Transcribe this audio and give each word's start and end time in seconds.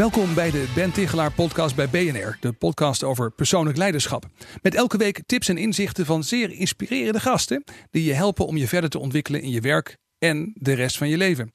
Welkom 0.00 0.34
bij 0.34 0.50
de 0.50 0.72
Ben 0.74 0.92
Tichelaar 0.92 1.32
podcast 1.32 1.76
bij 1.76 1.88
BNR, 1.88 2.36
de 2.40 2.52
podcast 2.52 3.02
over 3.02 3.30
persoonlijk 3.30 3.76
leiderschap. 3.76 4.26
Met 4.62 4.74
elke 4.74 4.96
week 4.96 5.22
tips 5.26 5.48
en 5.48 5.58
inzichten 5.58 6.06
van 6.06 6.24
zeer 6.24 6.50
inspirerende 6.50 7.20
gasten 7.20 7.64
die 7.90 8.04
je 8.04 8.12
helpen 8.12 8.46
om 8.46 8.56
je 8.56 8.68
verder 8.68 8.90
te 8.90 8.98
ontwikkelen 8.98 9.42
in 9.42 9.50
je 9.50 9.60
werk 9.60 9.96
en 10.18 10.52
de 10.54 10.72
rest 10.72 10.98
van 10.98 11.08
je 11.08 11.16
leven. 11.16 11.52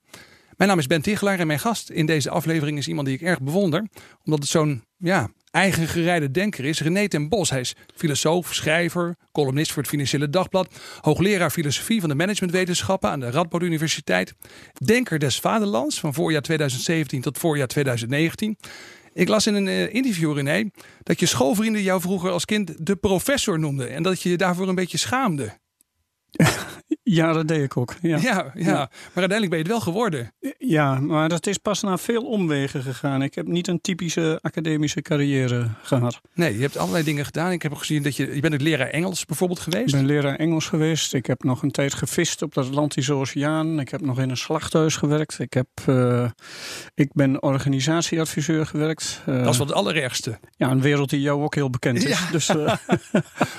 Mijn 0.57 0.69
naam 0.69 0.79
is 0.79 0.87
Ben 0.87 1.01
Tichelaar 1.01 1.39
en 1.39 1.47
mijn 1.47 1.59
gast 1.59 1.89
in 1.89 2.05
deze 2.05 2.29
aflevering 2.29 2.77
is 2.77 2.87
iemand 2.87 3.07
die 3.07 3.15
ik 3.15 3.21
erg 3.21 3.41
bewonder, 3.41 3.87
omdat 4.23 4.39
het 4.39 4.49
zo'n 4.49 4.83
ja, 4.97 5.29
eigen 5.55 5.87
gereide 5.87 6.31
denker 6.31 6.65
is. 6.65 6.79
René 6.79 7.07
ten 7.07 7.29
Bos, 7.29 7.49
hij 7.49 7.59
is 7.59 7.75
filosoof, 7.95 8.53
schrijver, 8.53 9.15
columnist 9.31 9.71
voor 9.71 9.81
het 9.81 9.91
Financiële 9.91 10.29
Dagblad, 10.29 10.75
hoogleraar 11.01 11.49
filosofie 11.49 11.99
van 11.99 12.09
de 12.09 12.15
managementwetenschappen 12.15 13.09
aan 13.09 13.19
de 13.19 13.29
Radboud 13.29 13.61
Universiteit, 13.61 14.33
denker 14.85 15.19
des 15.19 15.39
vaderlands 15.39 15.99
van 15.99 16.13
voorjaar 16.13 16.41
2017 16.41 17.21
tot 17.21 17.37
voorjaar 17.37 17.67
2019. 17.67 18.57
Ik 19.13 19.27
las 19.27 19.47
in 19.47 19.53
een 19.53 19.67
uh, 19.67 19.93
interview, 19.93 20.35
René, 20.35 20.69
dat 21.03 21.19
je 21.19 21.25
schoolvrienden 21.25 21.81
jou 21.81 22.01
vroeger 22.01 22.31
als 22.31 22.45
kind 22.45 22.85
de 22.85 22.95
professor 22.95 23.59
noemden 23.59 23.89
en 23.89 24.03
dat 24.03 24.21
je 24.21 24.29
je 24.29 24.37
daarvoor 24.37 24.67
een 24.67 24.75
beetje 24.75 24.97
schaamde. 24.97 25.57
Ja, 27.07 27.33
dat 27.33 27.47
deed 27.47 27.63
ik 27.63 27.77
ook. 27.77 27.95
Ja. 28.01 28.17
Ja, 28.21 28.51
ja. 28.53 28.73
maar 28.73 28.89
uiteindelijk 29.13 29.49
ben 29.49 29.57
je 29.57 29.63
het 29.63 29.67
wel 29.67 29.79
geworden. 29.79 30.33
Ja, 30.57 30.99
maar 30.99 31.29
dat 31.29 31.47
is 31.47 31.57
pas 31.57 31.81
na 31.81 31.97
veel 31.97 32.23
omwegen 32.23 32.81
gegaan. 32.83 33.21
Ik 33.21 33.35
heb 33.35 33.47
niet 33.47 33.67
een 33.67 33.81
typische 33.81 34.39
academische 34.41 35.01
carrière 35.01 35.69
gehad. 35.81 36.21
Nee, 36.33 36.55
je 36.55 36.61
hebt 36.61 36.77
allerlei 36.77 37.03
dingen 37.03 37.25
gedaan. 37.25 37.51
Ik 37.51 37.61
heb 37.61 37.73
gezien 37.73 38.03
dat 38.03 38.15
je, 38.15 38.35
je 38.35 38.41
bent 38.41 38.53
ook 38.53 38.61
leraar 38.61 38.87
Engels 38.87 39.25
bijvoorbeeld 39.25 39.59
geweest. 39.59 39.85
Ik 39.85 39.91
ben 39.91 40.05
leraar 40.05 40.35
Engels 40.35 40.67
geweest. 40.67 41.13
Ik 41.13 41.25
heb 41.25 41.43
nog 41.43 41.63
een 41.63 41.71
tijd 41.71 41.93
gevist 41.93 42.41
op 42.41 42.53
de 42.53 42.59
Atlantische 42.59 43.13
Oceaan. 43.13 43.79
Ik 43.79 43.89
heb 43.89 44.01
nog 44.01 44.19
in 44.19 44.29
een 44.29 44.37
slachthuis 44.37 44.95
gewerkt. 44.95 45.39
Ik, 45.39 45.53
heb, 45.53 45.67
uh, 45.89 46.29
ik 46.95 47.09
ben 47.13 47.43
organisatieadviseur 47.43 48.65
gewerkt. 48.65 49.21
Uh, 49.29 49.43
dat 49.43 49.51
is 49.51 49.57
wel 49.57 49.67
het 49.67 49.75
allerergste. 49.75 50.39
Ja, 50.57 50.71
een 50.71 50.81
wereld 50.81 51.09
die 51.09 51.21
jou 51.21 51.43
ook 51.43 51.55
heel 51.55 51.69
bekend 51.69 52.03
is. 52.03 52.19
Ja. 52.19 52.31
Dus, 52.31 52.49
uh, 52.49 52.55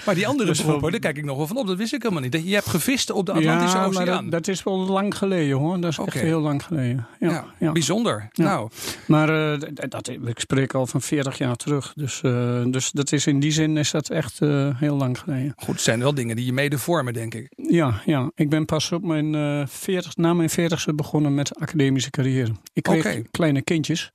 maar 0.07 0.15
die 0.15 0.27
andere 0.27 0.49
dus 0.53 0.65
beroepen, 0.65 0.91
daar 0.91 1.01
kijk 1.01 1.17
ik 1.17 1.25
nog 1.25 1.37
wel 1.37 1.47
van 1.47 1.57
op. 1.57 1.67
Dat 1.67 1.77
wist 1.77 1.93
ik 1.93 2.03
helemaal 2.03 2.23
niet. 2.23 2.33
Dat 2.33 2.49
je 2.49 2.55
hebt 2.55 2.69
gevist 2.69 3.11
op 3.11 3.27
de 3.27 3.35
Atlantische 3.37 3.77
ja, 3.77 3.85
Oceaan. 3.85 4.07
Dat, 4.07 4.31
dat, 4.31 4.49
is 4.49 4.63
wel 4.63 4.79
lang 4.79 5.19
geleden 5.19 5.57
hoor. 5.57 5.81
Dat 5.81 5.91
is 5.91 5.99
okay. 5.99 6.15
echt 6.15 6.25
heel 6.25 6.41
lang 6.41 6.63
geleden. 6.63 7.07
Ja, 7.21 7.29
ja, 7.31 7.45
ja. 7.59 7.73
bijzonder. 7.73 8.29
Nou. 8.33 8.71
Maar 9.07 9.55
uh, 9.55 9.61
dat, 9.89 10.09
ik 10.09 10.41
spreek 10.41 10.75
al 10.75 10.87
van 10.87 11.01
40 11.01 11.39
jaar 11.39 11.57
terug. 11.57 11.93
Dus, 11.97 12.21
uh, 12.25 12.65
dus 12.67 12.91
dat 12.91 13.13
is 13.13 13.27
in 13.27 13.41
die 13.41 13.53
zin 13.53 13.77
is 13.77 13.91
dat 13.91 14.11
echt 14.11 14.41
uh, 14.41 14.69
heel 14.81 14.97
lang 14.97 15.19
geleden. 15.19 15.53
Goed, 15.57 15.75
het 15.75 15.81
zijn 15.81 16.01
wel 16.01 16.15
dingen 16.15 16.37
die 16.37 16.45
je 16.45 16.53
mede 16.53 16.79
vormen, 16.79 17.13
denk 17.13 17.35
ik. 17.35 17.53
Ja, 17.57 18.01
ja. 18.05 18.31
ik 18.35 18.51
ben 18.51 18.65
pas 18.65 18.93
op 18.93 19.03
mijn 19.03 19.69
40, 19.69 20.17
na 20.17 20.35
mijn 20.35 20.51
40ste 20.51 20.95
begonnen 20.95 21.35
met 21.35 21.59
academische 21.59 22.11
carrière. 22.11 22.53
Ik 22.73 22.83
kreeg 22.83 22.99
okay. 22.99 23.27
kleine 23.31 23.63
kindjes. 23.63 24.13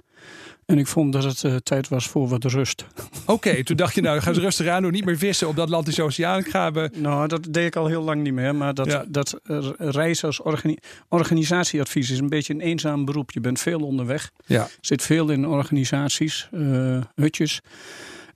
En 0.72 0.78
ik 0.78 0.88
vond 0.88 1.14
dat 1.14 1.24
het 1.24 1.44
uh, 1.44 1.56
tijd 1.56 1.88
was 1.88 2.08
voor 2.08 2.28
wat 2.28 2.44
rust. 2.44 2.86
Oké, 3.22 3.32
okay, 3.32 3.64
toen 3.64 3.76
dacht 3.76 3.96
je 3.96 4.02
nou, 4.02 4.20
ga 4.20 4.30
eens 4.30 4.38
rustig 4.38 4.68
aan 4.68 4.82
doen. 4.82 4.92
Niet 4.92 5.06
meer 5.06 5.18
vissen 5.18 5.48
op 5.48 5.56
de 5.56 5.62
Atlantische 5.62 6.04
Oceaan. 6.04 6.44
Be... 6.74 6.90
Nou, 6.96 7.28
dat 7.28 7.48
deed 7.50 7.66
ik 7.66 7.76
al 7.76 7.88
heel 7.88 8.02
lang 8.02 8.24
niet 8.24 8.34
meer. 8.34 8.56
Maar 8.56 8.74
dat, 8.74 8.86
ja. 8.86 9.06
dat 9.08 9.40
reizen 9.78 10.28
als 10.28 10.42
organi 10.42 10.78
organisatieadvies 11.10 12.10
is 12.10 12.20
een 12.20 12.30
beetje 12.30 12.54
een 12.54 12.62
eenzaam 12.62 13.06
beroep. 13.06 13.32
Je 13.32 13.40
bent 13.40 13.60
veel 13.60 13.80
onderweg. 13.80 14.32
Ja. 14.46 14.68
Zit 14.82 15.02
veel 15.02 15.30
in 15.30 15.48
organisaties, 15.48 16.50
uh, 16.52 17.02
hutjes. 17.16 17.62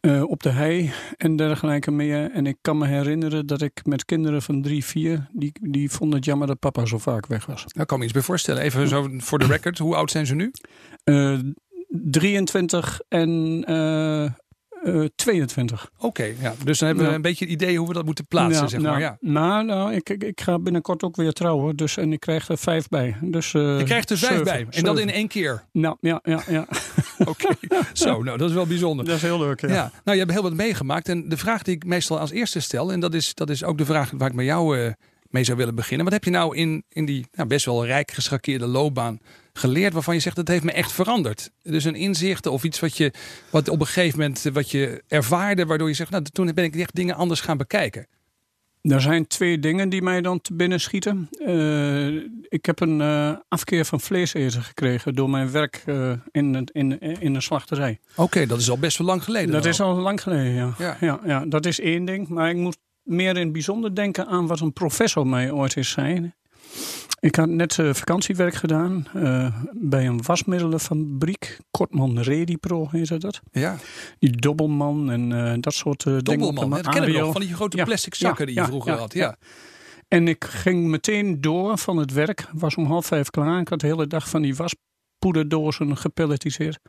Uh, 0.02 0.24
op 0.24 0.44
de 0.44 0.50
hei 0.50 0.92
en 1.18 1.36
dergelijke 1.36 1.92
meer. 1.92 2.32
En 2.32 2.46
ik 2.46 2.58
kan 2.62 2.78
me 2.78 2.88
herinneren 2.88 3.48
dat 3.48 3.62
ik 3.62 3.82
met 3.84 4.06
kinderen 4.06 4.42
van 4.42 4.62
drie, 4.62 4.86
vier... 4.86 5.28
die, 5.32 5.52
die 5.62 5.92
vonden 5.92 6.16
het 6.16 6.26
jammer 6.26 6.48
dat 6.48 6.59
papa 6.59 6.86
zo 6.86 6.98
vaak 6.98 7.28
weg 7.28 7.46
was. 7.46 7.66
Daar 7.68 7.86
kan 7.86 7.98
me 7.98 8.04
iets 8.04 8.14
bij 8.14 8.22
voorstellen. 8.22 8.62
Even 8.62 8.88
zo 8.88 9.09
voor 9.18 9.40
de 9.40 9.46
record. 9.46 9.78
Hoe 9.78 9.96
oud 9.96 10.12
zijn 10.12 10.26
ze 10.26 10.36
nu? 10.36 10.52
Uh, 11.04 11.40
23 12.04 13.02
en 13.10 13.64
uh, 13.72 14.30
uh, 14.86 15.06
22. 15.16 15.90
Oké, 15.96 16.06
okay, 16.06 16.36
ja. 16.42 16.54
dus 16.64 16.80
dan 16.80 16.88
hebben 16.88 17.06
we 17.06 17.10
ja. 17.12 17.16
een 17.16 17.22
beetje 17.22 17.46
het 17.46 17.54
idee 17.54 17.78
hoe 17.78 17.88
we 17.88 17.94
dat 17.94 18.06
moeten 18.06 18.28
plaatsen, 18.28 18.64
ja, 18.64 18.68
zeg 18.68 18.80
nou, 18.80 18.92
maar. 18.92 19.02
Ja. 19.02 19.18
Nou, 19.20 19.66
nou 19.66 19.94
ik, 19.94 20.10
ik, 20.10 20.24
ik, 20.24 20.42
ga 20.42 20.60
binnenkort 20.60 21.04
ook 21.04 21.16
weer 21.16 21.32
trouwen, 21.32 21.76
dus 21.76 21.98
en 21.98 22.14
ik 22.14 22.20
krijg 22.20 22.48
er 22.48 22.58
vijf 22.58 22.88
bij. 22.88 23.16
Dus, 23.22 23.54
uh, 23.54 23.80
je 23.80 23.84
krijgt 23.84 24.10
er 24.10 24.18
vijf 24.18 24.44
bij, 24.44 24.68
en 24.70 24.84
dat 24.84 25.00
in 25.00 25.10
één 25.10 25.28
keer? 25.28 25.64
Nou, 25.72 25.98
ja, 26.00 26.20
ja, 26.24 26.44
ja. 26.48 26.68
Oké, 27.26 27.30
okay. 27.30 27.82
zo, 27.94 28.24
nou 28.24 28.38
dat 28.38 28.50
is 28.50 28.56
wel 28.56 28.66
bijzonder. 28.66 29.06
Dat 29.06 29.16
is 29.16 29.22
heel 29.22 29.40
leuk, 29.40 29.62
ja. 29.62 29.68
ja. 29.68 29.92
Nou, 30.04 30.18
je 30.18 30.24
hebt 30.24 30.32
heel 30.32 30.42
wat 30.42 30.54
meegemaakt 30.54 31.10
en 31.10 31.30
de 31.30 31.38
vraag 31.38 31.64
die 31.64 31.76
ik 31.76 31.86
meestal 31.86 32.20
als 32.20 32.32
eerste 32.32 32.60
stel, 32.60 32.92
en 32.92 33.00
dat 33.00 33.14
is, 33.14 33.34
dat 33.34 33.50
is 33.50 33.64
ook 33.64 33.78
de 33.78 33.86
vraag 33.86 34.12
waar 34.18 34.30
ik 34.30 34.36
met 34.36 34.46
jou 34.46 34.80
uh, 34.80 34.92
mee 35.30 35.44
zou 35.44 35.58
willen 35.58 35.76
beginnen. 35.76 36.06
Wat 36.06 36.14
heb 36.14 36.24
je 36.24 36.30
nou 36.30 36.56
in, 36.58 36.84
in 36.90 37.06
die 37.06 37.28
nou, 37.32 37.48
best 37.48 37.66
wel 37.66 37.86
rijk 37.86 38.12
geschakeerde 38.12 38.68
loopbaan 38.68 39.20
geleerd 39.58 39.94
waarvan 39.94 40.14
je 40.14 40.20
zegt 40.20 40.36
dat 40.36 40.48
heeft 40.48 40.64
me 40.64 40.72
echt 40.72 40.92
veranderd? 40.92 41.52
Dus 41.64 41.84
een 41.84 41.96
inzicht 41.96 42.46
of 42.46 42.64
iets 42.64 42.80
wat 42.80 42.98
je 42.98 43.14
wat 43.50 43.70
op 43.70 43.80
een 43.80 43.86
gegeven 43.86 44.20
moment 44.20 44.42
wat 44.54 44.72
je 44.72 45.04
ervaarde, 45.08 45.66
waardoor 45.66 45.88
je 45.88 45.94
zegt, 45.94 46.12
nou 46.12 46.24
toen 46.24 46.54
ben 46.54 46.64
ik 46.64 46.76
echt 46.76 46.96
dingen 46.96 47.16
anders 47.16 47.42
gaan 47.42 47.58
bekijken. 47.58 48.08
Er 48.82 49.02
zijn 49.02 49.28
twee 49.28 49.60
dingen 49.60 49.90
die 49.90 50.02
mij 50.02 50.22
dan 50.22 50.42
te 50.42 50.54
binnen 50.54 50.80
schieten. 50.80 51.30
Uh, 51.40 52.24
ik 52.42 52.66
heb 52.66 52.80
een 52.80 53.00
uh, 53.00 53.38
afkeer 53.48 53.86
van 53.86 54.00
vlees 54.00 54.34
eten 54.34 54.64
gekregen 54.64 55.16
door 55.16 55.30
mijn 55.30 55.52
werk 55.52 55.84
uh, 55.86 56.12
in, 56.32 56.68
in, 56.72 57.00
in 57.00 57.36
een 57.36 57.42
slachterij. 57.42 58.00
Oké, 58.12 58.22
okay, 58.22 58.46
dat 58.46 58.60
is 58.60 58.70
al 58.70 58.78
best 58.78 58.98
wel 58.98 59.08
lang 59.08 59.24
geleden. 59.24 59.52
Dat 59.52 59.64
al. 59.64 59.70
is 59.70 59.82
al 59.82 59.96
lang 59.96 60.22
geleden, 60.22 60.54
ja. 60.54 60.74
Ja. 60.78 60.98
ja. 61.00 61.20
Ja, 61.26 61.46
Dat 61.46 61.66
is 61.66 61.80
één 61.80 62.06
ding. 62.06 62.28
Maar 62.28 62.50
ik 62.50 62.56
moet 62.56 62.78
meer 63.04 63.38
in 63.38 63.44
het 63.44 63.52
bijzonder 63.52 63.96
denken 63.96 64.28
aan 64.28 64.48
wat 64.48 64.60
een 64.60 64.74
professor 64.74 65.28
mij 65.28 65.52
ooit 65.52 65.78
is 65.78 65.90
zei. 65.90 66.34
Ik 67.20 67.36
had 67.36 67.50
net 67.50 67.78
uh, 67.78 67.94
vakantiewerk 67.94 68.56
gedaan 68.56 69.08
uh, 69.16 69.56
bij 69.72 70.08
een 70.08 70.22
wasmiddelenfabriek. 70.22 71.58
Kortman 71.72 72.20
Redipro 72.20 72.88
heette 72.92 73.18
dat. 73.18 73.42
Ja. 73.52 73.78
Die 74.20 74.31
dobbelman 74.31 75.12
en 75.12 75.31
uh, 75.31 75.53
dat 75.59 75.74
soort 75.74 76.06
uh, 76.06 76.18
dobbelman, 76.20 76.70
dingen. 76.70 76.84
Dat 76.84 76.94
ken 76.94 77.08
ik 77.08 77.18
nog, 77.18 77.31
van 77.31 77.42
die 77.42 77.53
grote 77.53 77.78
ja. 77.78 77.84
plastic 77.84 78.16
zakken 78.16 78.48
ja, 78.48 78.52
die 78.53 78.62
je 78.62 78.68
vroeger 78.68 78.94
had. 78.94 79.14
Ja. 79.14 79.38
En 80.08 80.28
ik 80.28 80.44
ging 80.44 80.88
meteen 80.88 81.42
door 81.42 81.78
van 81.78 81.98
het 81.98 82.14
werk. 82.14 82.48
Was 82.53 82.76
om 82.76 82.86
half 82.86 83.06
vijf 83.06 83.30
klaar. 83.30 83.59
Ik 83.59 83.68
had 83.68 83.80
de 83.80 83.88
hele 83.88 84.08
dag 84.08 84.30
van 84.30 84.42
die 84.42 84.56
waspoederdozen 84.56 85.97
gepelletiseerd. 85.97 86.80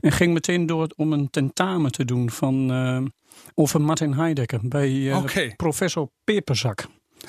En 0.00 0.12
ging 0.12 0.32
meteen 0.32 0.66
door 0.66 0.92
om 0.96 1.12
een 1.12 1.30
tentamen 1.30 1.92
te 1.92 2.04
doen 2.04 2.30
van, 2.30 3.12
over 3.54 3.80
Martin 3.80 4.12
Heidegger 4.12 4.60
bij 4.62 5.14
okay. 5.14 5.54
professor 5.56 6.10
Peperzak. 6.24 6.86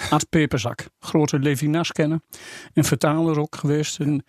Ad 0.10 0.30
Peperzak, 0.30 0.86
grote 1.00 1.40
Levinas 1.40 1.92
kennen. 1.92 2.24
En 2.74 2.84
vertaler 2.84 3.40
ook 3.40 3.56
geweest. 3.56 4.00
En, 4.00 4.26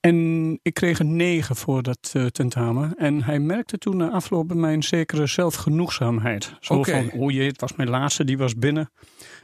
en 0.00 0.58
ik 0.62 0.74
kreeg 0.74 0.98
een 0.98 1.16
negen 1.16 1.56
voor 1.56 1.82
dat 1.82 2.12
uh, 2.16 2.26
tentamen. 2.26 2.94
En 2.96 3.22
hij 3.22 3.38
merkte 3.38 3.78
toen 3.78 3.96
na 3.96 4.10
afloop 4.10 4.48
bij 4.48 4.56
mij 4.56 4.72
een 4.72 4.82
zekere 4.82 5.26
zelfgenoegzaamheid. 5.26 6.54
Zo 6.60 6.74
okay. 6.74 7.08
van, 7.08 7.20
oh 7.20 7.30
jee, 7.30 7.46
het 7.46 7.60
was 7.60 7.76
mijn 7.76 7.90
laatste, 7.90 8.24
die 8.24 8.38
was 8.38 8.54
binnen. 8.54 8.90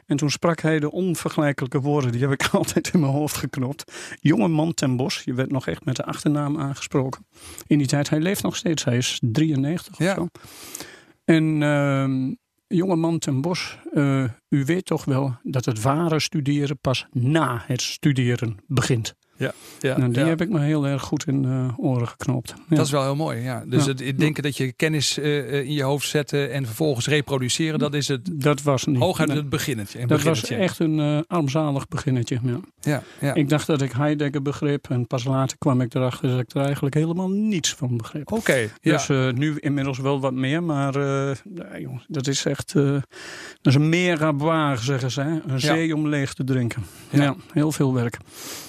En 0.06 0.16
toen 0.16 0.30
sprak 0.30 0.60
hij 0.60 0.78
de 0.80 0.92
onvergelijkelijke 0.92 1.80
woorden, 1.80 2.12
die 2.12 2.20
heb 2.20 2.32
ik 2.32 2.48
altijd 2.52 2.90
in 2.92 3.00
mijn 3.00 3.12
hoofd 3.12 3.36
geknopt. 3.36 3.92
Jonge 4.20 4.48
man 4.48 4.74
ten 4.74 4.96
Bos, 4.96 5.22
je 5.24 5.34
werd 5.34 5.50
nog 5.50 5.66
echt 5.66 5.84
met 5.84 5.96
de 5.96 6.04
achternaam 6.04 6.60
aangesproken. 6.60 7.26
In 7.66 7.78
die 7.78 7.86
tijd, 7.86 8.10
hij 8.10 8.20
leeft 8.20 8.42
nog 8.42 8.56
steeds, 8.56 8.84
hij 8.84 8.96
is 8.96 9.20
93 9.22 9.98
ja. 9.98 10.10
of 10.10 10.16
zo. 10.16 10.28
En... 11.24 11.60
Uh, 11.60 12.34
jonge 12.68 12.96
man 12.96 13.18
ten 13.18 13.40
Bos, 13.40 13.78
uh, 13.92 14.24
u 14.48 14.64
weet 14.64 14.84
toch 14.84 15.04
wel 15.04 15.36
dat 15.42 15.64
het 15.64 15.82
ware 15.82 16.20
studeren 16.20 16.78
pas 16.78 17.06
na 17.12 17.62
het 17.66 17.82
studeren 17.82 18.56
begint. 18.66 19.14
Ja, 19.36 19.52
ja, 19.80 19.98
nou, 19.98 20.12
die 20.12 20.22
ja. 20.22 20.28
heb 20.28 20.40
ik 20.40 20.48
me 20.48 20.60
heel 20.60 20.86
erg 20.86 21.02
goed 21.02 21.26
in 21.26 21.44
uh, 21.44 21.78
oren 21.78 22.08
geknopt. 22.08 22.54
Ja. 22.68 22.76
Dat 22.76 22.84
is 22.84 22.90
wel 22.90 23.02
heel 23.02 23.16
mooi, 23.16 23.40
ja. 23.40 23.64
Dus 23.66 23.84
ja. 23.84 23.92
het 24.04 24.18
denken 24.18 24.42
dat 24.42 24.56
je 24.56 24.72
kennis 24.72 25.18
uh, 25.18 25.54
in 25.54 25.72
je 25.72 25.82
hoofd 25.82 26.08
zetten 26.08 26.52
en 26.52 26.66
vervolgens 26.66 27.06
reproduceren, 27.06 27.78
dat 27.78 27.94
is 27.94 28.08
het 28.08 28.28
dat 28.32 28.62
was 28.62 28.84
niet, 28.84 28.98
hooguit 28.98 29.28
nee. 29.28 29.36
het 29.36 29.48
beginnetje. 29.48 29.98
Dat 29.98 30.08
beginnetje. 30.08 30.56
was 30.56 30.64
echt 30.64 30.78
een 30.78 30.98
uh, 30.98 31.18
armzalig 31.26 31.88
beginnetje. 31.88 32.38
Ja. 32.42 32.60
Ja, 32.80 33.02
ja. 33.20 33.34
Ik 33.34 33.48
dacht 33.48 33.66
dat 33.66 33.82
ik 33.82 33.92
Heidegger 33.92 34.42
begreep 34.42 34.90
en 34.90 35.06
pas 35.06 35.24
later 35.24 35.58
kwam 35.58 35.80
ik 35.80 35.94
erachter 35.94 36.28
dat 36.28 36.40
ik 36.40 36.54
er 36.54 36.62
eigenlijk 36.62 36.94
helemaal 36.94 37.28
niets 37.28 37.74
van 37.74 37.96
begreep. 37.96 38.32
Oké, 38.32 38.40
okay, 38.40 38.70
Dus 38.80 39.08
uh, 39.08 39.32
nu 39.32 39.56
inmiddels 39.58 39.98
wel 39.98 40.20
wat 40.20 40.32
meer, 40.32 40.62
maar 40.62 40.98
nee, 41.44 41.80
jongens, 41.80 42.04
dat 42.08 42.26
is 42.26 42.44
echt 42.44 42.72
dat 42.72 43.04
is 43.62 43.74
een 43.74 43.88
meer 43.88 44.18
zeggen 44.74 45.10
ze. 45.10 45.20
Hè? 45.20 45.38
Een 45.46 45.60
zee 45.60 45.94
om 45.94 46.08
leeg 46.08 46.34
te 46.34 46.44
drinken. 46.44 46.82
Ja. 47.10 47.36
heel 47.52 47.72
veel 47.72 47.94
werk. 47.94 48.16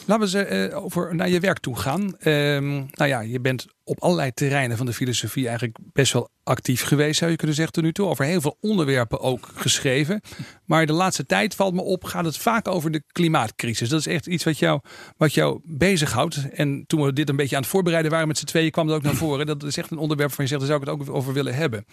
Laten 0.05 0.23
we 0.23 0.29
ze 0.29 0.39
eh, 0.65 0.83
over 0.83 1.15
naar 1.15 1.29
je 1.29 1.39
werk 1.39 1.59
toe 1.59 1.77
gaan. 1.77 2.17
Ehm, 2.17 2.75
nou 2.75 3.07
ja, 3.07 3.19
je 3.19 3.39
bent 3.39 3.65
op 3.83 4.01
allerlei 4.01 4.31
terreinen 4.31 4.77
van 4.77 4.85
de 4.85 4.93
filosofie 4.93 5.47
eigenlijk 5.47 5.77
best 5.93 6.13
wel 6.13 6.29
actief 6.43 6.83
geweest, 6.83 7.19
zou 7.19 7.31
je 7.31 7.37
kunnen 7.37 7.55
zeggen, 7.55 7.73
tot 7.73 7.83
nu 7.83 7.91
toe. 7.91 8.07
Over 8.07 8.25
heel 8.25 8.41
veel 8.41 8.57
onderwerpen 8.61 9.19
ook 9.19 9.49
geschreven. 9.55 10.21
Maar 10.65 10.85
de 10.85 10.93
laatste 10.93 11.25
tijd 11.25 11.55
valt 11.55 11.73
me 11.73 11.81
op, 11.81 12.03
gaat 12.03 12.25
het 12.25 12.37
vaak 12.37 12.67
over 12.67 12.91
de 12.91 13.03
klimaatcrisis. 13.11 13.89
Dat 13.89 13.99
is 13.99 14.07
echt 14.07 14.27
iets 14.27 14.43
wat 14.43 14.59
jou, 14.59 14.81
wat 15.17 15.33
jou 15.33 15.59
bezighoudt. 15.63 16.49
En 16.49 16.83
toen 16.87 17.01
we 17.01 17.13
dit 17.13 17.29
een 17.29 17.35
beetje 17.35 17.55
aan 17.55 17.61
het 17.61 17.71
voorbereiden 17.71 18.11
waren 18.11 18.27
met 18.27 18.37
z'n 18.37 18.45
tweeën, 18.45 18.71
kwam 18.71 18.87
het 18.87 18.95
ook 18.95 19.03
naar 19.03 19.15
voren. 19.15 19.45
Dat 19.45 19.63
is 19.63 19.77
echt 19.77 19.91
een 19.91 19.97
onderwerp 19.97 20.31
van 20.31 20.43
je 20.43 20.49
zegt, 20.49 20.61
daar 20.61 20.69
zou 20.69 20.81
ik 20.81 20.87
het 20.87 21.09
ook 21.09 21.15
over 21.15 21.33
willen 21.33 21.55
hebben. 21.55 21.85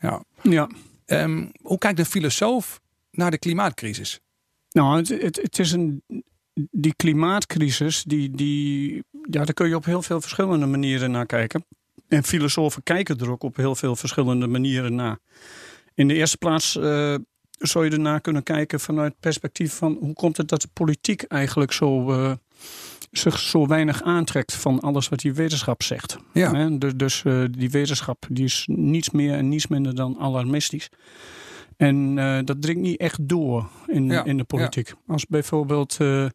Ja. 0.00 0.24
Ja. 0.42 0.68
Ehm, 1.06 1.46
hoe 1.62 1.78
kijkt 1.78 1.98
een 1.98 2.06
filosoof 2.06 2.80
naar 3.10 3.30
de 3.30 3.38
klimaatcrisis? 3.38 4.20
Nou, 4.70 4.96
het, 4.96 5.08
het, 5.08 5.36
het 5.42 5.58
is 5.58 5.72
een. 5.72 6.02
Die 6.54 6.94
klimaatcrisis, 6.96 8.02
die, 8.02 8.30
die, 8.30 8.94
ja, 9.30 9.44
daar 9.44 9.54
kun 9.54 9.68
je 9.68 9.76
op 9.76 9.84
heel 9.84 10.02
veel 10.02 10.20
verschillende 10.20 10.66
manieren 10.66 11.10
naar 11.10 11.26
kijken. 11.26 11.64
En 12.08 12.24
filosofen 12.24 12.82
kijken 12.82 13.18
er 13.18 13.30
ook 13.30 13.42
op 13.42 13.56
heel 13.56 13.74
veel 13.74 13.96
verschillende 13.96 14.46
manieren 14.46 14.94
naar. 14.94 15.18
In 15.94 16.08
de 16.08 16.14
eerste 16.14 16.36
plaats 16.36 16.76
uh, 16.76 17.14
zou 17.58 17.84
je 17.84 17.90
ernaar 17.90 18.20
kunnen 18.20 18.42
kijken 18.42 18.80
vanuit 18.80 19.10
het 19.10 19.20
perspectief 19.20 19.72
van 19.72 19.96
hoe 20.00 20.14
komt 20.14 20.36
het 20.36 20.48
dat 20.48 20.60
de 20.60 20.68
politiek 20.72 21.22
eigenlijk 21.22 21.72
zo, 21.72 22.12
uh, 22.12 22.32
zich 23.10 23.38
zo 23.38 23.66
weinig 23.66 24.02
aantrekt 24.02 24.54
van 24.54 24.80
alles 24.80 25.08
wat 25.08 25.18
die 25.18 25.34
wetenschap 25.34 25.82
zegt. 25.82 26.16
Ja. 26.32 26.68
Dus, 26.68 26.92
dus 26.96 27.22
uh, 27.26 27.44
die 27.50 27.70
wetenschap 27.70 28.26
die 28.30 28.44
is 28.44 28.64
niets 28.70 29.10
meer 29.10 29.34
en 29.34 29.48
niets 29.48 29.66
minder 29.66 29.94
dan 29.94 30.18
alarmistisch. 30.18 30.88
En 31.82 32.16
uh, 32.16 32.38
dat 32.44 32.62
dringt 32.62 32.80
niet 32.80 33.00
echt 33.00 33.28
door 33.28 33.68
in, 33.86 34.06
Ja, 34.06 34.24
in 34.24 34.36
de 34.36 34.44
politiek. 34.44 34.92
Als 35.06 35.26
bijvoorbeeld 35.26 35.96
uh, 36.00 36.26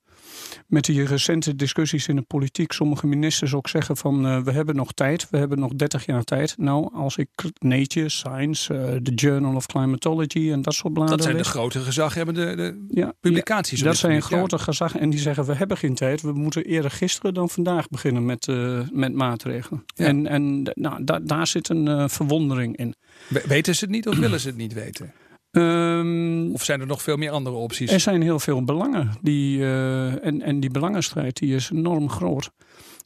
met 0.67 0.85
die 0.85 1.05
recente 1.05 1.55
discussies 1.55 2.07
in 2.07 2.15
de 2.15 2.21
politiek 2.21 2.71
sommige 2.71 3.07
ministers 3.07 3.53
ook 3.53 3.67
zeggen 3.67 3.97
van 3.97 4.25
uh, 4.25 4.39
we 4.41 4.51
hebben 4.51 4.75
nog 4.75 4.91
tijd, 4.91 5.27
we 5.29 5.37
hebben 5.37 5.59
nog 5.59 5.73
30 5.73 6.05
jaar 6.05 6.23
tijd. 6.23 6.55
Nou, 6.57 6.93
als 6.93 7.17
ik 7.17 7.29
Nature, 7.59 8.09
Science, 8.09 8.99
the 9.03 9.11
Journal 9.13 9.55
of 9.55 9.65
Climatology 9.65 10.51
en 10.51 10.61
dat 10.61 10.73
soort 10.73 10.93
bladen 10.93 11.15
Dat 11.17 11.25
zijn 11.25 11.37
de 11.37 11.43
grote 11.43 11.79
gezaghebbende 11.79 12.55
de 12.55 12.85
ja, 12.89 13.13
publicaties. 13.19 13.79
dat 13.81 13.97
zijn 13.97 14.21
grote 14.21 14.57
gezagen 14.59 14.99
en 14.99 15.09
die 15.09 15.19
zeggen 15.19 15.45
we 15.45 15.53
hebben 15.55 15.77
geen 15.77 15.95
tijd. 15.95 16.21
We 16.21 16.31
moeten 16.33 16.63
eerder 16.65 16.91
gisteren 16.91 17.33
dan 17.33 17.49
vandaag 17.49 17.87
beginnen 17.87 18.25
met, 18.25 18.47
met 18.91 19.13
maatregelen. 19.13 19.83
En, 19.95 20.27
en 20.27 20.71
nou, 20.73 21.03
da, 21.03 21.19
daar 21.19 21.47
zit 21.47 21.69
een 21.69 22.09
verwondering 22.09 22.77
in. 22.77 22.95
We- 23.27 23.43
Weten 23.47 23.75
ze 23.75 23.83
het 23.83 23.93
niet 23.93 24.07
of 24.07 24.17
willen 24.17 24.39
ze 24.39 24.47
het 24.47 24.57
niet 24.57 24.73
weten? 24.73 25.13
Um, 25.57 26.53
Of 26.53 26.63
zijn 26.63 26.81
er 26.81 26.87
nog 26.87 27.01
veel 27.01 27.17
meer 27.17 27.31
andere 27.31 27.55
opties? 27.55 27.91
er 27.91 27.99
zijn 27.99 28.21
heel 28.21 28.39
veel 28.39 28.63
belangen. 28.63 29.11
Die, 29.21 29.57
uh, 29.57 30.25
en, 30.25 30.41
en 30.41 30.59
die 30.59 30.69
belangenstrijd 30.69 31.37
die 31.37 31.55
is 31.55 31.69
enorm 31.71 32.09
groot. 32.09 32.51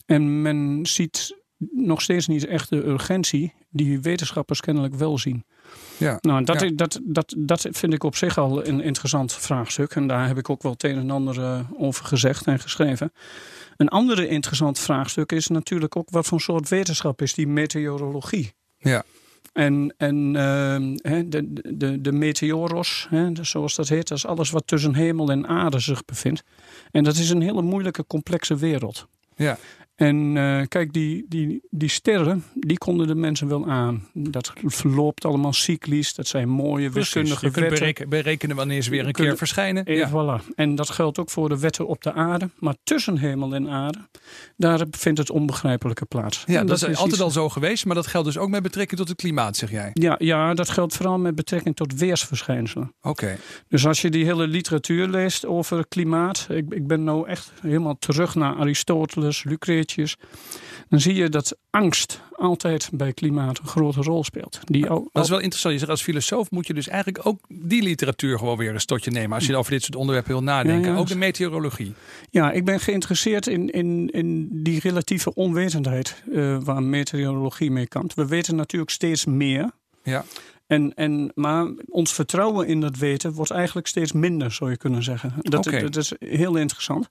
En 0.06 0.42
men 0.42 0.80
ziet 0.86 1.40
nog 1.72 2.02
steeds 2.02 2.28
niet 2.28 2.46
echt 2.46 2.70
de 2.70 2.86
urgentie 2.88 3.54
die 3.70 4.00
wetenschappers 4.02 4.60
kennelijk 4.60 4.96
wel 4.96 5.18
zien. 5.18 5.46
Ja. 5.98 6.18
Nou, 6.22 6.44
dat, 6.44 6.62
Ja. 6.62 6.70
dat, 6.76 7.00
dat, 7.04 7.36
dat 7.38 7.68
vind 7.72 7.94
ik 7.94 8.04
op 8.04 8.16
zich 8.16 8.38
al 8.38 8.68
een 8.68 8.82
interessant 8.82 9.34
vraagstuk. 9.34 9.96
En 9.96 10.08
daar 10.08 10.28
heb 10.28 10.38
ik 10.38 10.50
ook 10.50 10.62
wel 10.62 10.72
het 10.72 10.84
een 10.84 10.98
en 10.98 11.12
ander 11.12 11.38
uh, 11.38 11.60
over 11.78 12.06
gezegd 12.06 12.46
en 12.46 12.60
geschreven. 12.60 13.12
Een 13.78 13.90
andere 13.90 14.28
interessant 14.28 14.80
vraagstuk 14.80 15.32
is 15.32 15.48
natuurlijk 15.48 15.96
ook 15.96 16.10
wat 16.10 16.26
voor 16.26 16.42
soort 16.42 16.70
wetenschap 16.70 17.22
is 17.22 17.34
die 17.34 17.48
meteorologie. 17.48 18.54
Ja. 18.78 19.04
En, 19.54 19.94
en 19.98 20.16
uh, 20.16 21.22
de, 21.26 21.54
de, 21.78 22.02
de 22.02 22.12
meteoros, 22.12 23.08
hè, 23.10 23.30
zoals 23.42 23.76
dat 23.76 23.88
heet, 23.88 24.08
dat 24.08 24.18
is 24.18 24.26
alles 24.26 24.50
wat 24.50 24.68
tussen 24.68 24.96
hemel 24.96 25.32
en 25.32 25.48
aarde 25.48 25.80
zich 25.80 26.06
bevindt. 26.06 26.44
En 26.92 27.04
dat 27.04 27.16
is 27.16 27.30
een 27.30 27.42
hele 27.42 27.62
moeilijke, 27.62 28.06
complexe 28.08 28.56
wereld. 28.56 29.08
Ja. 29.36 29.58
En 30.02 30.36
uh, 30.36 30.62
kijk, 30.68 30.94
die, 30.94 31.26
die, 31.30 31.62
die 31.70 31.90
sterren, 31.90 32.44
die 32.54 32.78
konden 32.78 33.08
de 33.08 33.16
mensen 33.16 33.48
wel 33.48 33.68
aan. 33.70 34.08
Dat 34.14 34.54
verloopt 34.66 35.26
allemaal 35.26 35.54
cyclisch, 35.54 36.14
dat 36.14 36.28
zijn 36.28 36.50
mooie 36.50 36.90
Precies. 36.90 37.14
wiskundige 37.14 37.46
Je 37.46 37.52
kunt 37.52 37.56
wetten. 37.56 37.80
bereken- 37.80 38.10
berekenen 38.10 38.56
wanneer 38.56 38.82
ze 38.82 38.90
weer 38.90 39.06
een 39.06 39.12
keer 39.12 39.38
verschijnen. 39.38 39.86
En, 39.86 39.96
Ja. 39.96 40.10
voilà. 40.10 40.56
en 40.56 40.76
dat 40.76 40.90
geldt 40.90 41.20
ook 41.20 41.30
voor 41.30 41.50
de 41.50 41.60
wetten 41.60 41.88
op 41.88 42.04
de 42.04 42.14
aarde. 42.14 42.50
Maar 42.60 42.76
tussen 42.84 43.18
hemel 43.18 43.54
en 43.54 43.70
aarde, 43.70 44.00
daar 44.58 44.86
vindt 44.92 45.20
het 45.20 45.30
onbegrijpelijke 45.30 46.06
plaats. 46.06 46.44
ja, 46.46 46.64
dat 46.64 46.78
is 46.78 46.84
altijd 46.86 47.08
iets- 47.12 47.22
al 47.22 47.30
zo 47.32 47.50
geweest, 47.50 47.86
maar 47.86 47.96
dat 47.96 48.08
geldt 48.08 48.28
dus 48.28 48.38
ook 48.38 48.50
met 48.50 48.64
betrekking 48.64 49.00
tot 49.00 49.10
het 49.10 49.18
klimaat, 49.18 49.58
zeg 49.58 49.72
jij. 49.72 49.90
Ja, 49.94 50.16
ja, 50.18 50.54
dat 50.54 50.70
geldt 50.70 50.96
vooral 50.96 51.18
met 51.20 51.36
betrekking 51.36 51.76
tot 51.76 51.94
weersverschijnselen. 52.00 52.94
Oké. 53.02 53.38
Dus 53.68 53.86
als 53.88 54.02
je 54.02 54.10
die 54.10 54.26
hele 54.26 54.48
literatuur 54.48 55.08
leest 55.08 55.46
over 55.46 55.88
klimaat. 55.88 56.48
Ik, 56.50 56.74
ik 56.74 56.88
ben 56.88 57.04
nou 57.04 57.28
echt 57.28 57.52
helemaal 57.62 57.98
terug 58.00 58.36
naar 58.36 58.56
Aristoteles, 58.56 59.44
Lucretius. 59.44 59.90
Dan 60.90 61.00
zie 61.00 61.16
je 61.16 61.30
dat 61.30 61.58
angst 61.70 62.22
altijd 62.32 62.90
bij 62.94 63.14
klimaat 63.14 63.60
een 63.60 63.68
grote 63.68 64.02
rol 64.02 64.24
speelt. 64.24 64.60
Die 64.64 64.90
al, 64.90 65.10
Dat 65.12 65.24
is 65.24 65.30
wel 65.30 65.40
interessant. 65.40 65.74
Je 65.74 65.80
zegt 65.80 65.92
als 65.92 66.04
filosoof 66.04 66.52
moet 66.52 66.68
je 66.68 66.74
dus 66.74 66.88
eigenlijk 66.88 67.26
ook 67.26 67.40
die 67.48 67.84
literatuur 67.84 68.38
gewoon 68.38 68.58
weer 68.58 68.74
een 68.74 68.80
stotje 68.82 69.12
nemen. 69.12 69.36
Als 69.36 69.46
je 69.46 69.56
over 69.56 69.72
dit 69.72 69.84
soort 69.84 69.96
onderwerpen 69.96 70.32
wil 70.32 70.44
nadenken. 70.44 70.90
Ja, 70.90 70.94
ja. 70.94 71.00
Ook 71.00 71.08
de 71.08 71.18
meteorologie. 71.18 71.94
Ja, 72.30 72.52
ik 72.52 72.66
ben 72.66 72.80
geïnteresseerd 72.80 73.48
in, 73.48 73.70
in, 73.70 74.10
in 74.10 74.50
die 74.64 74.80
relatieve 74.80 75.34
onwetendheid 75.34 76.24
uh, 76.32 76.58
waar 76.64 76.84
meteorologie 76.84 77.72
mee 77.72 77.88
kampt. 77.88 78.14
We 78.14 78.28
weten 78.28 78.56
natuurlijk 78.56 78.92
steeds 78.92 79.26
meer. 79.26 79.72
Ja. 80.04 80.26
En, 80.72 80.94
en, 80.94 81.32
maar 81.36 81.68
ons 81.90 82.14
vertrouwen 82.14 82.68
in 82.68 82.80
dat 82.80 82.98
weten 82.98 83.34
wordt 83.34 83.52
eigenlijk 83.52 83.88
steeds 83.88 84.12
minder, 84.12 84.52
zou 84.52 84.70
je 84.70 84.78
kunnen 84.78 85.04
zeggen. 85.04 85.34
Dat, 85.40 85.96
is 85.96 86.14
heel 86.20 86.56
interessant. 86.56 87.10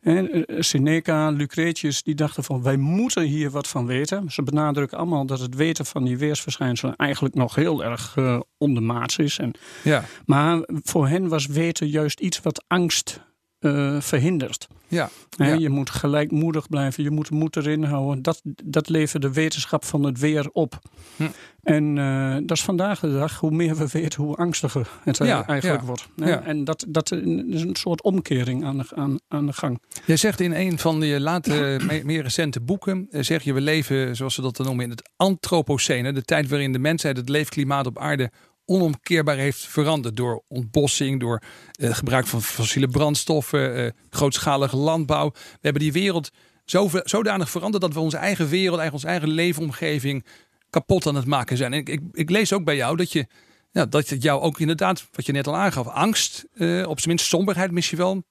En 0.00 0.44
Seneca, 0.58 1.30
Lucretius, 1.30 2.02
die 2.02 2.14
dachten 2.14 2.44
van 2.44 2.62
wij 2.62 2.76
moeten 2.76 3.22
hier 3.22 3.50
wat 3.50 3.68
van 3.68 3.86
weten. 3.86 4.30
Ze 4.30 4.42
benadrukken 4.42 4.98
allemaal 4.98 5.26
dat 5.26 5.40
het 5.40 5.54
weten 5.54 5.86
van 5.86 6.04
die 6.04 6.18
weersverschijnselen 6.18 6.96
eigenlijk 6.96 7.34
nog 7.34 7.54
heel 7.54 7.84
erg 7.84 8.16
uh, 8.16 8.40
ondermaats 8.58 9.18
is. 9.18 9.38
En, 9.38 9.52
Ja. 9.84 10.04
maar 10.26 10.60
voor 10.66 11.08
hen 11.08 11.28
was 11.28 11.46
weten 11.46 11.88
juist 11.88 12.20
iets 12.20 12.40
wat 12.40 12.64
angst 12.66 13.20
uh, 13.60 14.00
verhindert. 14.00 14.68
Ja. 14.88 15.10
Je 15.58 15.68
moet 15.68 15.90
gelijkmoedig 15.90 16.68
blijven, 16.68 17.02
je 17.02 17.10
moet 17.10 17.30
moed 17.30 17.56
erin 17.56 17.82
houden. 17.82 18.22
Dat, 18.22 18.40
dat 18.64 18.88
levert 18.88 19.22
de 19.22 19.32
wetenschap 19.32 19.84
van 19.84 20.02
het 20.02 20.18
weer 20.18 20.48
op. 20.52 20.78
Hm. 21.16 21.24
En 21.62 21.96
uh, 21.96 22.34
dat 22.34 22.56
is 22.56 22.62
vandaag 22.62 23.00
de 23.00 23.12
dag, 23.12 23.38
hoe 23.40 23.50
meer 23.50 23.76
we 23.76 23.86
weten, 23.92 24.22
hoe 24.22 24.36
angstiger 24.36 24.88
het 25.02 25.16
Ja, 25.16 25.46
eigenlijk 25.46 25.80
ja. 25.80 25.86
wordt. 25.86 26.08
Ja. 26.14 26.42
En 26.42 26.64
dat, 26.64 26.84
dat 26.88 27.12
is 27.12 27.62
een 27.62 27.76
soort 27.76 28.02
omkering 28.02 28.64
aan 28.64 28.78
de, 28.78 28.84
aan, 28.94 29.18
aan 29.28 29.46
de 29.46 29.52
gang. 29.52 29.82
Jij 30.06 30.16
zegt 30.16 30.40
in 30.40 30.52
een 30.52 30.78
van 30.78 31.00
je 31.00 31.20
late, 31.20 31.78
me- 31.86 32.02
meer 32.04 32.22
recente 32.22 32.60
boeken, 32.60 33.06
eh, 33.10 33.22
zeg 33.22 33.42
je 33.42 33.52
we 33.52 33.60
leven, 33.60 34.16
zoals 34.16 34.34
ze 34.34 34.42
dat 34.42 34.56
dan 34.56 34.66
noemen, 34.66 34.84
in 34.84 34.90
het 34.90 35.10
antropocene. 35.16 36.12
De 36.12 36.22
tijd 36.22 36.48
waarin 36.48 36.72
de 36.72 36.78
mensheid 36.78 37.16
het 37.16 37.28
leefklimaat 37.28 37.86
op 37.86 37.98
aarde 37.98 38.30
onomkeerbaar 38.68 39.36
heeft 39.36 39.66
veranderd. 39.66 40.16
Door 40.16 40.42
ontbossing, 40.48 41.20
door 41.20 41.42
eh, 41.72 41.94
gebruik 41.94 42.26
van 42.26 42.42
fossiele 42.42 42.88
brandstoffen, 42.88 43.74
eh, 43.74 43.90
grootschalige 44.10 44.76
landbouw. 44.76 45.30
We 45.32 45.58
hebben 45.60 45.82
die 45.82 45.92
wereld 45.92 46.30
zo, 46.64 46.90
zodanig 47.04 47.50
veranderd 47.50 47.82
dat 47.82 47.94
we 47.94 48.00
onze 48.00 48.16
eigen 48.16 48.48
wereld, 48.48 48.78
eigenlijk 48.78 48.92
onze 48.92 49.06
eigen 49.06 49.28
leefomgeving 49.28 50.24
kapot 50.70 51.06
aan 51.06 51.14
het 51.14 51.26
maken 51.26 51.56
zijn. 51.56 51.72
En 51.72 51.78
ik, 51.78 52.00
ik, 52.12 52.30
lees 52.30 52.52
ook 52.52 52.64
bij 52.64 52.76
jou 52.76 52.96
dat 52.96 53.12
je 53.12 53.26
ja, 53.70 53.86
dat 53.86 54.08
het 54.08 54.22
jou 54.22 54.40
ook 54.40 54.60
inderdaad, 54.60 55.08
wat 55.12 55.26
je 55.26 55.32
net 55.32 55.46
al 55.46 55.56
aangaf, 55.56 55.86
angst, 55.86 56.46
eh, 56.54 56.88
op 56.88 56.96
zijn 57.00 57.08
minst 57.08 57.26
somberheid 57.26 57.70
misschien 57.70 57.98
wel 57.98 58.22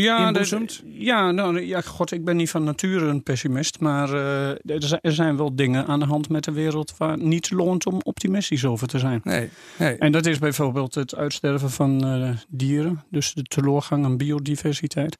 Ja, 0.00 0.26
inboezemt? 0.26 0.82
de- 0.82 1.04
ja, 1.04 1.30
nou, 1.30 1.60
ja, 1.60 1.80
god, 1.80 2.12
ik 2.12 2.24
ben 2.24 2.36
niet 2.36 2.50
van 2.50 2.64
nature 2.64 3.06
een 3.06 3.22
pessimist. 3.22 3.80
Maar 3.80 4.12
eh, 4.12 4.48
er, 4.50 4.82
zijn, 4.82 5.00
er 5.00 5.12
zijn 5.12 5.36
wel 5.36 5.56
dingen 5.56 5.86
aan 5.86 5.98
de 6.00 6.06
hand 6.06 6.28
met 6.28 6.44
de 6.44 6.52
wereld 6.52 6.94
waar 6.96 7.10
het 7.10 7.22
niet 7.22 7.50
loont 7.50 7.86
om 7.86 8.00
optimistisch 8.02 8.64
over 8.64 8.86
te 8.88 8.98
zijn. 8.98 9.20
Nee, 9.24 9.48
nee. 9.78 9.96
En 9.96 10.12
dat 10.12 10.26
is 10.26 10.38
bijvoorbeeld 10.38 10.94
het 10.94 11.16
uitsterven 11.16 11.70
van 11.70 12.04
eh, 12.04 12.30
dieren, 12.48 13.04
dus 13.10 13.32
de 13.34 13.42
teleurgang 13.42 14.04
aan 14.04 14.16
biodiversiteit. 14.16 15.18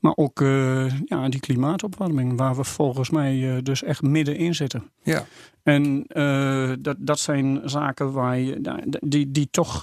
Maar 0.00 0.12
ook 0.16 0.40
eh, 0.40 0.98
ja, 1.04 1.28
die 1.28 1.40
klimaatopwarming, 1.40 2.36
waar 2.36 2.56
we 2.56 2.64
volgens 2.64 3.10
mij 3.10 3.60
dus 3.62 3.82
echt 3.82 4.02
middenin 4.02 4.54
zitten. 4.54 4.90
Ja. 5.02 5.24
En 5.62 6.04
dat, 6.82 6.96
dat 6.98 7.18
zijn 7.18 7.60
zaken 7.64 8.12
waar 8.12 8.38
je, 8.38 8.82
die, 9.00 9.30
die 9.30 9.48
toch 9.50 9.82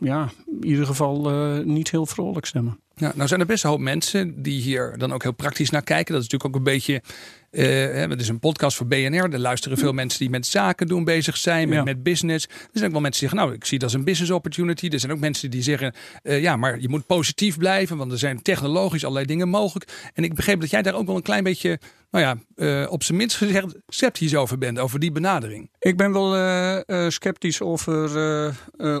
ja, 0.00 0.28
in 0.60 0.64
ieder 0.66 0.86
geval 0.86 1.30
niet 1.64 1.90
heel 1.90 2.06
vrolijk 2.06 2.46
stemmen. 2.46 2.78
Ja, 2.96 3.12
nou 3.14 3.28
zijn 3.28 3.40
er 3.40 3.46
best 3.46 3.64
een 3.64 3.70
hoop 3.70 3.78
mensen 3.80 4.42
die 4.42 4.60
hier 4.60 4.94
dan 4.98 5.12
ook 5.12 5.22
heel 5.22 5.32
praktisch 5.32 5.70
naar 5.70 5.82
kijken. 5.82 6.14
Dat 6.14 6.22
is 6.22 6.28
natuurlijk 6.28 6.54
ook 6.54 6.66
een 6.66 6.72
beetje. 6.72 7.02
eh, 7.50 8.08
het 8.10 8.20
is 8.20 8.28
een 8.28 8.38
podcast 8.38 8.76
voor 8.76 8.86
BNR. 8.86 9.32
Er 9.32 9.38
luisteren 9.38 9.78
veel 9.78 9.92
mensen 9.92 10.18
die 10.18 10.30
met 10.30 10.46
zaken 10.46 10.86
doen 10.86 11.04
bezig 11.04 11.36
zijn, 11.36 11.68
met, 11.68 11.78
Ja. 11.78 11.84
met 11.84 12.02
business. 12.02 12.46
Er 12.46 12.52
zijn 12.72 12.84
ook 12.86 12.92
wel 12.92 13.00
mensen 13.00 13.20
die 13.20 13.28
zeggen, 13.28 13.38
nou, 13.38 13.52
ik 13.54 13.64
zie 13.64 13.78
dat 13.78 13.88
als 13.88 13.98
een 13.98 14.04
business 14.04 14.30
opportunity. 14.32 14.88
Er 14.92 15.00
zijn 15.00 15.12
ook 15.12 15.18
mensen 15.18 15.50
die 15.50 15.62
zeggen, 15.62 15.94
eh, 16.22 16.40
ja, 16.40 16.56
maar 16.56 16.80
je 16.80 16.88
moet 16.88 17.06
positief 17.06 17.58
blijven, 17.58 17.96
want 17.96 18.12
er 18.12 18.18
zijn 18.18 18.42
technologisch 18.42 19.02
allerlei 19.02 19.26
dingen 19.26 19.48
mogelijk. 19.48 20.10
En 20.14 20.24
ik 20.24 20.34
begreep 20.34 20.60
dat 20.60 20.70
jij 20.70 20.82
daar 20.82 20.94
ook 20.94 21.06
wel 21.06 21.16
een 21.16 21.22
klein 21.22 21.44
beetje, 21.44 21.78
nou 22.10 22.24
ja, 22.24 22.36
eh, 22.82 22.90
op 22.92 23.02
zijn 23.02 23.18
minst 23.18 23.36
gezegd, 23.36 23.74
sceptisch 23.86 24.34
over 24.34 24.58
bent, 24.58 24.78
over 24.78 25.00
die 25.00 25.12
benadering. 25.12 25.70
Ik 25.78 25.96
ben 25.96 26.12
wel 26.12 26.82
sceptisch 27.10 27.60
over 27.60 28.54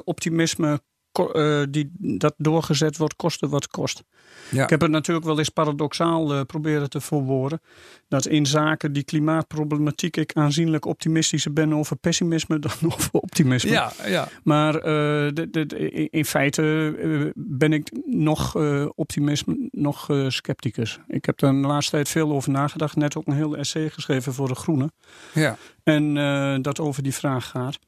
optimisme 0.04 0.80
eh, 1.18 1.62
die, 1.70 1.90
dat 1.98 2.34
doorgezet 2.36 2.96
wordt, 2.96 3.16
koste 3.16 3.48
wat 3.48 3.68
kost. 3.68 4.02
Ja. 4.50 4.62
Ik 4.62 4.70
heb 4.70 4.80
het 4.80 4.90
natuurlijk 4.90 5.26
wel 5.26 5.38
eens 5.38 5.48
paradoxaal 5.48 6.34
uh, 6.34 6.40
proberen 6.42 6.90
te 6.90 7.00
verwoorden. 7.00 7.60
Dat 8.08 8.26
in 8.26 8.46
zaken 8.46 8.92
die 8.92 9.02
klimaatproblematiek 9.02 10.16
ik 10.16 10.32
aanzienlijk 10.32 10.84
optimistischer 10.84 11.52
ben 11.52 11.74
over 11.74 11.96
pessimisme 11.96 12.58
dan 12.68 12.72
over 12.82 13.08
optimisme. 13.12 13.70
Ja, 13.70 13.92
ja. 14.06 14.28
Maar 14.42 14.72
de, 14.72 15.48
de, 15.50 15.66
in 16.10 16.24
feite 16.24 17.32
ben 17.34 17.72
ik 17.72 17.90
nog 18.06 18.56
optimisme, 18.94 19.68
nog 19.70 20.08
scepticus. 20.28 20.98
Ik 21.08 21.24
heb 21.24 21.38
daar 21.38 21.52
de 21.52 21.58
laatste 21.58 21.90
tijd 21.90 22.08
veel 22.08 22.32
over 22.32 22.50
nagedacht. 22.50 22.96
Net 22.96 23.16
ook 23.16 23.26
een 23.26 23.34
heel 23.34 23.56
essay 23.56 23.90
geschreven 23.90 24.34
voor 24.34 24.48
De 24.48 24.54
Groene. 24.54 24.90
Ja. 25.34 25.56
En 25.84 26.62
dat 26.62 26.80
over 26.80 27.02
die 27.02 27.14
vraag 27.14 27.48
gaat. 27.48 27.78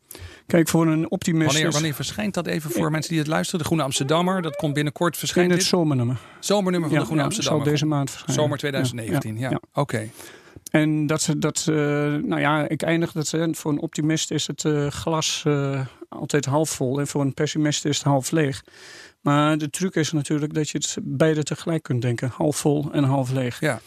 Kijk, 0.47 0.69
voor 0.69 0.87
een 0.87 1.11
optimist. 1.11 1.53
Wanneer, 1.53 1.73
wanneer 1.73 1.95
verschijnt 1.95 2.35
dat 2.35 2.47
even 2.47 2.71
voor 2.71 2.91
mensen 2.91 3.11
die 3.11 3.19
het 3.19 3.29
luisteren? 3.29 3.61
De 3.61 3.67
Groene 3.67 3.83
Amsterdammer, 3.83 4.43
dat 4.43 4.57
komt 4.57 4.75
binnenkort 4.75 5.17
verschijnen. 5.17 5.53
In 5.53 5.59
het 5.59 5.67
zomernummer. 5.67 6.19
Zomernummer 6.41 6.89
van 6.89 6.99
ja, 6.99 7.05
de 7.05 7.05
Groene 7.05 7.23
ja, 7.23 7.29
Amsterdammer. 7.29 7.65
zal 7.65 7.73
deze 7.73 7.87
maand 7.87 8.11
verschijnen. 8.11 8.43
Zomer 8.43 8.59
2019, 8.59 9.39
ja. 9.39 9.49
Oké. 9.49 9.81
Okay. 9.81 10.11
En 10.71 11.07
dat, 11.07 11.35
dat 11.39 11.67
uh, 11.71 11.77
nou 12.15 12.41
ja, 12.41 12.69
ik 12.69 12.83
eindig 12.83 13.13
dat 13.13 13.35
voor 13.51 13.73
een 13.73 13.81
optimist 13.81 14.31
is 14.31 14.47
het 14.47 14.65
uh, 14.65 14.87
glas 14.87 15.45
altijd 16.09 16.45
half 16.45 16.71
vol 16.71 17.01
en 17.01 17.07
voor 17.07 17.21
een 17.21 17.35
pessimist 17.35 17.85
is 17.85 17.97
het 17.97 18.07
half 18.07 18.31
leeg. 18.31 18.65
Maar 19.21 19.59
de 19.59 19.71
truc 19.71 19.95
is 19.95 20.13
natuurlijk 20.13 20.55
dat 20.55 20.69
je 20.69 20.79
het 20.79 20.97
beide 21.03 21.43
tegelijk 21.43 21.83
kunt 21.83 22.03
denken, 22.03 22.33
half 22.35 22.57
vol 22.57 22.89
en 22.93 23.05
half 23.05 23.31
leeg. 23.31 23.61
Ja. 23.61 23.81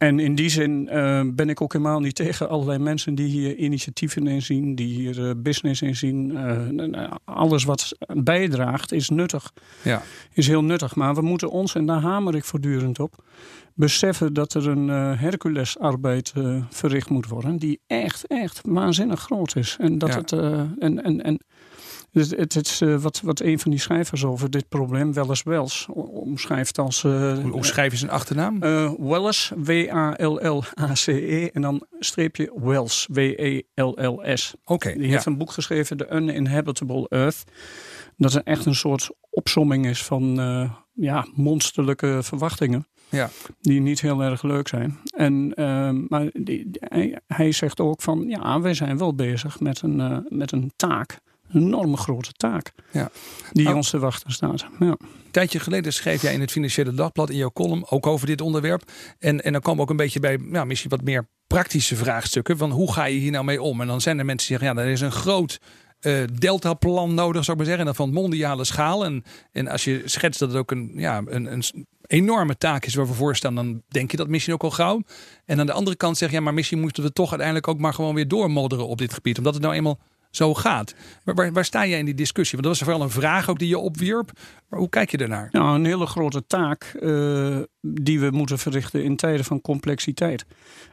En 0.00 0.18
in 0.18 0.34
die 0.34 0.48
zin 0.48 0.88
uh, 0.92 1.22
ben 1.34 1.48
ik 1.48 1.60
ook 1.60 1.72
helemaal 1.72 2.00
niet 2.00 2.14
tegen 2.14 2.48
allerlei 2.48 2.78
mensen 2.78 3.14
die 3.14 3.26
hier 3.26 3.56
initiatieven 3.56 4.26
in 4.26 4.42
zien, 4.42 4.74
die 4.74 4.94
hier 4.94 5.18
uh, 5.18 5.30
business 5.36 5.82
in 5.82 5.96
zien. 5.96 6.30
Uh, 6.30 7.10
alles 7.24 7.64
wat 7.64 7.92
bijdraagt 8.06 8.92
is 8.92 9.08
nuttig. 9.08 9.52
Ja. 9.82 10.02
Is 10.32 10.46
heel 10.46 10.64
nuttig. 10.64 10.94
Maar 10.94 11.14
we 11.14 11.20
moeten 11.20 11.50
ons, 11.50 11.74
en 11.74 11.86
daar 11.86 12.00
hamer 12.00 12.34
ik 12.34 12.44
voortdurend 12.44 12.98
op, 12.98 13.24
beseffen 13.74 14.32
dat 14.32 14.54
er 14.54 14.68
een 14.68 14.88
Herculesarbeid 15.18 16.32
verricht 16.70 17.10
moet 17.10 17.28
worden. 17.28 17.56
Die 17.56 17.80
echt, 17.86 18.26
echt 18.26 18.60
waanzinnig 18.64 19.20
groot 19.20 19.56
is. 19.56 19.76
En 19.80 19.98
dat 19.98 20.08
Ja. 20.08 20.16
het. 20.16 20.32
en, 20.78 21.02
en, 21.04 21.22
en, 21.22 21.40
dus 22.12 22.30
het, 22.30 22.54
het 22.54 22.66
is 22.66 22.80
uh, 22.80 22.96
wat, 22.96 23.20
wat 23.24 23.40
een 23.40 23.58
van 23.58 23.70
die 23.70 23.80
schrijvers 23.80 24.24
over 24.24 24.50
dit 24.50 24.68
probleem, 24.68 25.12
Welles 25.12 25.42
Wells, 25.42 25.86
omschrijft 26.10 26.78
als. 26.78 27.02
Uh, 27.02 27.38
Hoe, 27.38 27.66
schrijf 27.66 27.92
je 27.92 27.98
zijn 27.98 28.10
achternaam? 28.10 28.62
uh, 28.62 28.92
Welles, 28.98 29.52
W-A-L-L-A-C-E, 29.56 31.46
en 31.46 31.62
dan 31.62 31.86
streepje 31.98 32.52
Wells, 32.54 33.08
W-E-L-L-S. 33.12 34.54
Oké. 34.64 34.92
Die 34.92 35.10
heeft 35.10 35.26
een 35.26 35.38
boek 35.38 35.50
geschreven, 35.50 35.96
The 35.96 36.08
Uninhabitable 36.12 37.08
Earth. 37.08 37.44
Dat 38.16 38.34
er 38.34 38.42
echt 38.44 38.66
een 38.66 38.74
soort 38.74 39.10
opsomming 39.30 39.86
is 39.86 40.04
van 40.04 40.40
uh, 40.40 40.70
ja, 40.92 41.26
monsterlijke 41.34 42.18
verwachtingen. 42.22 42.86
Ja. 43.08 43.30
Die 43.60 43.80
niet 43.80 44.00
heel 44.00 44.22
erg 44.22 44.42
leuk 44.42 44.68
zijn. 44.68 44.98
En, 45.16 45.52
uh, 45.54 45.90
maar 46.08 46.30
die, 46.32 46.68
hij, 46.72 47.18
hij, 47.26 47.52
zegt 47.52 47.80
ook 47.80 48.02
van 48.02 48.28
ja, 48.28 48.60
wij 48.60 48.74
zijn 48.74 48.98
wel 48.98 49.14
bezig 49.14 49.60
met 49.60 49.82
een, 49.82 49.98
uh, 49.98 50.18
met 50.28 50.52
een 50.52 50.72
taak. 50.76 51.20
Een 51.52 51.62
enorme 51.62 51.96
grote 51.96 52.32
taak. 52.32 52.72
Ja. 52.90 53.10
Die 53.52 53.74
ons 53.74 53.90
te 53.90 53.98
wachten 53.98 54.32
staat. 54.32 54.66
Ja. 54.78 54.86
Een 54.86 55.30
tijdje 55.30 55.60
geleden 55.60 55.92
schreef 55.92 56.22
jij 56.22 56.32
in 56.32 56.40
het 56.40 56.50
Financiële 56.50 56.94
Dagblad 56.94 57.30
in 57.30 57.36
jouw 57.36 57.50
column 57.52 57.90
ook 57.90 58.06
over 58.06 58.26
dit 58.26 58.40
onderwerp. 58.40 58.90
En, 59.18 59.44
en 59.44 59.52
dan 59.52 59.60
kwam 59.60 59.80
ook 59.80 59.90
een 59.90 59.96
beetje 59.96 60.20
bij 60.20 60.38
misschien 60.38 60.90
wat 60.90 61.02
meer 61.02 61.28
praktische 61.46 61.96
vraagstukken. 61.96 62.56
Van 62.56 62.70
hoe 62.70 62.92
ga 62.92 63.04
je 63.04 63.18
hier 63.18 63.30
nou 63.30 63.44
mee 63.44 63.62
om? 63.62 63.80
En 63.80 63.86
dan 63.86 64.00
zijn 64.00 64.18
er 64.18 64.24
mensen 64.24 64.48
die 64.48 64.58
zeggen, 64.58 64.76
ja, 64.76 64.86
er 64.86 64.92
is 64.92 65.00
een 65.00 65.12
groot 65.12 65.60
uh, 66.00 66.22
deltaplan 66.38 67.14
nodig, 67.14 67.44
zou 67.44 67.50
ik 67.50 67.56
maar 67.56 67.66
zeggen. 67.66 67.78
En 67.78 67.94
dan 67.94 68.06
van 68.06 68.22
mondiale 68.22 68.64
schaal. 68.64 69.04
En, 69.04 69.24
en 69.52 69.68
als 69.68 69.84
je 69.84 70.02
schetst 70.04 70.40
dat 70.40 70.48
het 70.48 70.58
ook 70.58 70.70
een, 70.70 70.92
ja, 70.94 71.22
een, 71.26 71.52
een 71.52 71.86
enorme 72.06 72.56
taak 72.56 72.84
is 72.84 72.94
waar 72.94 73.06
we 73.06 73.12
voor 73.12 73.36
staan, 73.36 73.54
dan 73.54 73.82
denk 73.88 74.10
je 74.10 74.16
dat 74.16 74.28
misschien 74.28 74.54
ook 74.54 74.62
al 74.62 74.70
gauw. 74.70 75.02
En 75.44 75.60
aan 75.60 75.66
de 75.66 75.72
andere 75.72 75.96
kant 75.96 76.18
zeg 76.18 76.30
je, 76.30 76.36
ja, 76.36 76.42
maar 76.42 76.54
misschien 76.54 76.80
moeten 76.80 77.02
we 77.02 77.12
toch 77.12 77.28
uiteindelijk 77.28 77.68
ook 77.68 77.78
maar 77.78 77.94
gewoon 77.94 78.14
weer 78.14 78.28
doormodderen 78.28 78.86
op 78.86 78.98
dit 78.98 79.14
gebied. 79.14 79.38
Omdat 79.38 79.54
het 79.54 79.62
nou 79.62 79.74
eenmaal 79.74 79.98
zo 80.30 80.54
gaat. 80.54 80.94
Waar, 81.24 81.52
waar 81.52 81.64
sta 81.64 81.86
jij 81.86 81.98
in 81.98 82.04
die 82.04 82.14
discussie? 82.14 82.58
Want 82.58 82.68
dat 82.68 82.78
was 82.78 82.88
vooral 82.88 83.06
een 83.06 83.22
vraag 83.22 83.48
ook 83.48 83.58
die 83.58 83.68
je 83.68 83.78
opwierp. 83.78 84.30
Maar 84.68 84.78
hoe 84.78 84.88
kijk 84.88 85.10
je 85.10 85.16
daarnaar? 85.16 85.48
Nou, 85.52 85.74
een 85.74 85.84
hele 85.84 86.06
grote 86.06 86.46
taak 86.46 86.96
uh, 87.00 87.58
die 87.80 88.20
we 88.20 88.30
moeten 88.30 88.58
verrichten 88.58 89.04
in 89.04 89.16
tijden 89.16 89.44
van 89.44 89.60
complexiteit. 89.60 90.44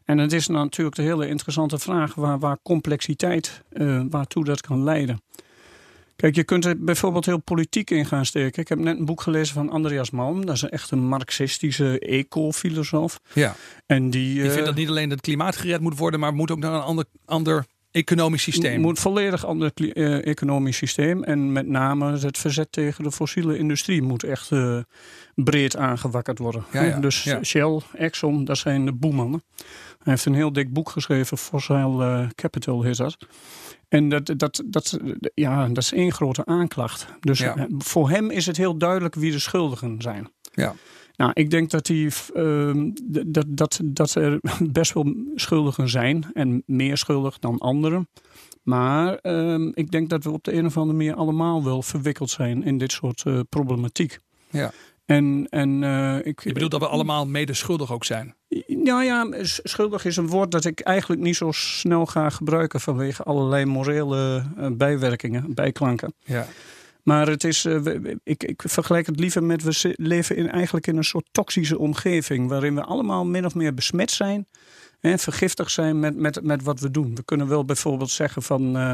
En 0.06 0.18
het 0.18 0.34
is 0.34 0.48
natuurlijk 0.48 0.96
de 0.96 1.02
hele 1.02 1.28
interessante 1.28 1.80
vraag 1.80 2.16
waar, 2.16 2.40
waar 2.40 2.58
complexiteit, 2.64 3.62
uh, 3.72 4.02
waartoe 4.10 4.44
dat 4.44 4.62
kan 4.62 4.84
leiden. 4.84 5.22
Kijk, 6.16 6.36
je 6.36 6.44
kunt 6.44 6.66
er 6.66 6.84
bijvoorbeeld 6.84 7.26
heel 7.26 7.42
politiek 7.42 7.90
in 7.90 8.06
gaan 8.06 8.26
steken. 8.26 8.62
Ik 8.62 8.68
heb 8.68 8.80
net 8.80 8.98
een 8.98 9.06
boek 9.06 9.22
gelezen 9.22 9.54
van 9.54 9.70
Andreas 9.70 10.10
Malm. 10.10 10.46
Dat 10.46 10.56
is 10.56 10.64
echt 10.64 10.92
een 10.92 11.08
marxistische 11.08 12.00
eco-filosoof. 12.00 13.20
Ja. 13.34 13.56
En 13.86 14.10
die, 14.10 14.34
die 14.34 14.44
uh, 14.44 14.52
vindt 14.52 14.66
dat 14.66 14.76
niet 14.76 14.90
alleen 14.90 15.10
het 15.10 15.22
klimaat 15.22 15.56
gered 15.56 15.82
moet 15.82 15.98
worden, 15.98 16.20
maar 16.20 16.34
moet 16.34 16.52
ook 16.52 16.60
naar 16.60 16.74
een 16.74 16.82
ander, 16.82 17.06
ander 17.26 17.66
economisch 17.98 18.44
systeem. 18.44 18.82
moet 18.82 19.00
volledig 19.00 19.46
ander 19.46 19.72
uh, 19.76 20.26
economisch 20.26 20.78
systeem. 20.78 21.24
En 21.24 21.52
met 21.52 21.68
name 21.68 22.18
het 22.18 22.38
verzet 22.38 22.72
tegen 22.72 23.04
de 23.04 23.12
fossiele 23.12 23.58
industrie 23.58 24.02
moet 24.02 24.24
echt 24.24 24.52
uh, 24.52 24.80
breed 25.36 25.78
aangewakkerd 25.78 26.40
worden. 26.40 26.66
Ja, 26.72 26.84
ja, 26.84 27.00
dus 27.00 27.24
ja. 27.24 27.44
Shell, 27.44 27.82
Exxon, 27.94 28.46
dat 28.46 28.58
zijn 28.58 28.86
de 28.86 28.94
boemannen. 28.94 29.44
Hij 29.98 30.14
heeft 30.14 30.26
een 30.26 30.34
heel 30.34 30.54
dik 30.54 30.74
boek 30.74 30.90
geschreven, 30.90 31.38
Fossil 31.38 32.02
uh, 32.02 32.28
Capital 32.36 32.82
heet 32.82 32.98
dat. 32.98 33.18
En 33.90 34.10
dat, 34.10 34.34
dat, 34.38 34.64
dat, 34.66 35.00
ja, 35.34 35.68
dat 35.68 35.84
is 35.84 35.94
één 35.94 36.12
grote 36.12 36.46
aanklacht. 36.46 37.08
Dus 37.20 37.44
voor 37.78 38.10
hem 38.10 38.32
is 38.32 38.46
het 38.46 38.58
heel 38.58 38.78
duidelijk 38.78 39.16
wie 39.16 39.32
de 39.32 39.40
schuldigen 39.40 40.02
zijn. 40.02 40.32
Ja. 40.52 40.76
Nou, 41.18 41.32
ik 41.34 41.50
denk 41.50 41.70
dat, 41.70 41.86
die, 41.86 42.12
uh, 42.36 42.92
dat, 43.26 43.46
dat, 43.48 43.80
dat 43.84 44.16
er 44.16 44.40
best 44.72 44.94
wel 44.94 45.14
schuldigen 45.36 45.90
zijn. 45.90 46.26
En 46.34 46.64
meer 46.66 46.98
schuldig 46.98 47.40
dan 47.40 47.58
anderen. 47.58 48.08
Maar 48.64 49.20
uh, 49.24 49.72
ik 49.74 49.92
denk 49.92 50.10
dat 50.10 50.24
we 50.24 50.32
op 50.32 50.44
de 50.44 50.54
een 50.54 50.66
of 50.66 50.78
andere 50.78 50.98
manier 50.98 51.14
allemaal 51.14 51.64
wel 51.64 51.82
verwikkeld 51.82 52.30
zijn 52.30 52.64
in 52.64 52.78
dit 52.78 52.92
soort 52.92 53.24
uh, 53.28 53.40
problematiek. 53.50 54.20
Ja. 54.50 54.72
En, 55.06 55.48
en, 55.50 55.82
uh, 55.82 56.26
ik, 56.26 56.44
Je 56.44 56.54
bedoelt 56.54 56.72
dat 56.72 56.80
we 56.80 56.88
allemaal 56.88 57.28
mede 57.28 57.54
schuldig 57.54 57.92
ook 57.92 58.06
zijn? 58.06 58.36
Nou 58.68 59.04
ja, 59.04 59.28
schuldig 59.44 60.06
is 60.06 60.18
een 60.18 60.28
woord 60.28 60.52
dat 60.52 60.66
ik 60.66 60.80
eigenlijk 60.80 61.22
niet 61.22 61.36
zo 61.36 61.52
snel 61.52 62.06
ga 62.06 62.30
gebruiken 62.30 62.80
vanwege 62.80 63.24
allerlei 63.24 63.66
morele 63.66 64.44
uh, 64.58 64.68
bijwerkingen, 64.72 65.54
bijklanken. 65.54 66.14
Ja. 66.24 66.48
Maar 67.08 67.28
het 67.28 67.44
is, 67.44 67.66
uh, 67.66 67.96
ik, 68.24 68.44
ik 68.44 68.64
vergelijk 68.66 69.06
het 69.06 69.20
liever 69.20 69.44
met 69.44 69.64
we 69.64 69.94
leven 69.98 70.36
in, 70.36 70.50
eigenlijk 70.50 70.88
in 70.88 70.98
een 70.98 71.04
soort 71.04 71.28
toxische 71.32 71.78
omgeving 71.78 72.50
waarin 72.50 72.76
we 72.76 72.84
allemaal 72.84 73.26
min 73.26 73.46
of 73.46 73.56
meer 73.56 73.74
besmet 73.74 74.12
zijn. 74.12 74.48
En 75.00 75.20
vergiftigd 75.20 75.72
zijn 75.72 76.00
met, 76.00 76.16
met, 76.16 76.44
met 76.44 76.64
wat 76.64 76.80
we 76.80 76.92
doen. 76.92 77.16
We 77.16 77.24
kunnen 77.24 77.48
wel 77.48 77.66
bijvoorbeeld 77.66 78.10
zeggen 78.10 78.42
van 78.42 78.78
uh, 78.78 78.94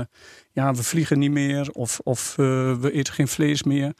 ja, 0.51 0.73
we 0.73 0.83
vliegen 0.83 1.19
niet 1.19 1.31
meer 1.31 1.69
of, 1.71 1.99
of 2.03 2.35
uh, 2.39 2.75
we 2.75 2.91
eten 2.91 3.13
geen 3.13 3.27
vlees 3.27 3.63
meer. 3.63 3.93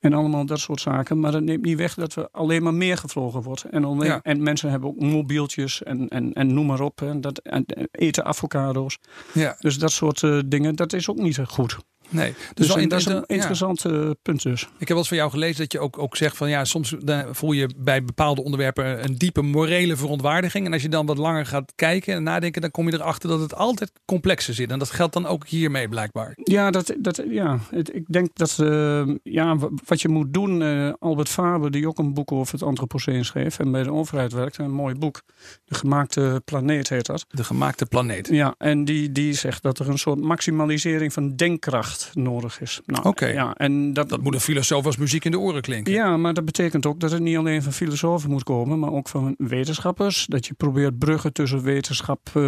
En 0.00 0.12
allemaal 0.12 0.46
dat 0.46 0.60
soort 0.60 0.80
zaken. 0.80 1.20
Maar 1.20 1.32
dat 1.32 1.42
neemt 1.42 1.64
niet 1.64 1.76
weg 1.76 1.94
dat 1.94 2.14
we 2.14 2.28
alleen 2.30 2.62
maar 2.62 2.74
meer 2.74 2.96
gevlogen 2.96 3.42
wordt. 3.42 3.64
En, 3.64 3.84
alleen, 3.84 4.08
Ja. 4.08 4.20
en 4.22 4.42
mensen 4.42 4.70
hebben 4.70 4.88
ook 4.88 5.00
mobieltjes 5.00 5.82
en, 5.82 6.08
en, 6.08 6.32
en 6.32 6.54
noem 6.54 6.66
maar 6.66 6.80
op. 6.80 7.02
En 7.02 7.20
dat, 7.20 7.38
en, 7.38 7.64
en 7.66 7.88
eten 7.90 8.24
avocado's. 8.24 8.98
Ja. 9.32 9.56
Dus 9.58 9.78
dat 9.78 9.92
soort 9.92 10.22
uh, 10.22 10.40
dingen, 10.46 10.76
dat 10.76 10.92
is 10.92 11.08
ook 11.08 11.18
niet 11.18 11.38
goed. 11.46 11.76
Nee. 12.12 12.34
Dus, 12.54 12.74
en 12.74 12.80
in- 12.80 12.88
dat 12.88 12.98
is 12.98 13.06
een 13.06 13.24
interessant 13.26 13.84
uh, 13.84 14.10
punt 14.22 14.42
dus. 14.42 14.62
Ik 14.62 14.68
heb 14.78 14.88
wel 14.88 14.96
eens 14.98 15.08
van 15.08 15.16
jou 15.16 15.30
gelezen 15.30 15.56
dat 15.60 15.72
je 15.72 15.78
ook, 15.80 15.98
ook 15.98 16.16
zegt 16.16 16.36
van 16.36 16.48
ja, 16.50 16.64
soms 16.64 16.94
dan 16.98 17.34
voel 17.34 17.52
je 17.52 17.70
bij 17.76 18.04
bepaalde 18.04 18.42
onderwerpen 18.44 19.04
een 19.04 19.14
diepe 19.18 19.42
morele 19.42 19.96
verontwaardiging. 19.96 20.66
En 20.66 20.72
als 20.72 20.82
je 20.82 20.88
dan 20.88 21.06
wat 21.06 21.18
langer 21.18 21.46
gaat 21.46 21.72
kijken 21.76 22.14
en 22.14 22.22
nadenken, 22.22 22.60
dan 22.60 22.70
kom 22.70 22.86
je 22.88 22.94
erachter 22.94 23.28
dat 23.28 23.40
het 23.40 23.54
altijd 23.54 23.92
complexer 24.04 24.54
zit. 24.54 24.70
En 24.70 24.78
dat 24.78 24.90
geldt 24.90 25.12
dan 25.12 25.26
ook 25.26 25.46
hiermee 25.46 25.88
blijkbaar. 25.88 26.32
Ja, 26.44 26.70
dat, 26.70 26.94
dat, 26.98 27.22
ja. 27.28 27.58
Het- 27.70 27.94
ik 27.94 28.04
denk 28.08 28.28
dat 28.32 28.58
uh, 28.60 29.02
ja, 29.22 29.56
wat 29.84 30.00
je 30.00 30.08
moet 30.08 30.32
doen. 30.32 30.60
Uh, 30.60 30.92
Albert 30.98 31.28
Faber, 31.28 31.70
die 31.70 31.88
ook 31.88 31.98
een 31.98 32.14
boek 32.14 32.32
over 32.32 32.52
het 32.54 32.62
antropoceen 32.62 33.24
schreef. 33.24 33.58
en 33.58 33.70
bij 33.72 33.82
de 33.82 33.92
overheid 33.92 34.32
werkt, 34.32 34.58
een 34.58 34.70
mooi 34.72 34.94
boek. 34.94 35.22
De 35.64 35.74
gemaakte 35.74 36.42
planeet 36.44 36.88
heet 36.88 37.06
dat. 37.06 37.24
De 37.28 37.44
gemaakte 37.44 37.86
planeet. 37.86 38.28
Ja, 38.28 38.54
en 38.58 38.84
die, 38.84 39.12
die 39.12 39.32
zegt 39.34 39.62
dat 39.62 39.78
er 39.78 39.88
een 39.88 39.98
soort 39.98 40.20
maximalisering 40.20 41.12
van 41.12 41.36
denkkracht 41.36 42.01
nodig 42.14 42.60
is. 42.60 42.80
Nou, 42.86 43.04
Oké. 43.08 43.26
Ja, 43.26 43.54
en 43.54 43.92
dat, 43.92 44.08
Dat 44.08 44.22
moet 44.22 44.34
een 44.34 44.40
filosoof 44.40 44.86
als 44.86 44.96
muziek 44.96 45.24
in 45.24 45.30
de 45.30 45.38
oren 45.38 45.62
klinken. 45.62 45.92
Ja, 45.92 46.16
maar 46.16 46.34
dat 46.34 46.44
betekent 46.44 46.86
ook 46.86 47.00
dat 47.00 47.10
het 47.10 47.20
niet 47.22 47.36
alleen 47.36 47.62
van 47.62 47.72
filosofen 47.72 48.30
moet 48.30 48.42
komen, 48.44 48.78
maar 48.78 48.92
ook 48.92 49.08
van 49.08 49.34
wetenschappers. 49.38 50.26
Dat 50.28 50.46
je 50.46 50.54
probeert 50.54 50.98
bruggen 50.98 51.32
tussen 51.32 51.62
wetenschap 51.62 52.30
uh, 52.36 52.42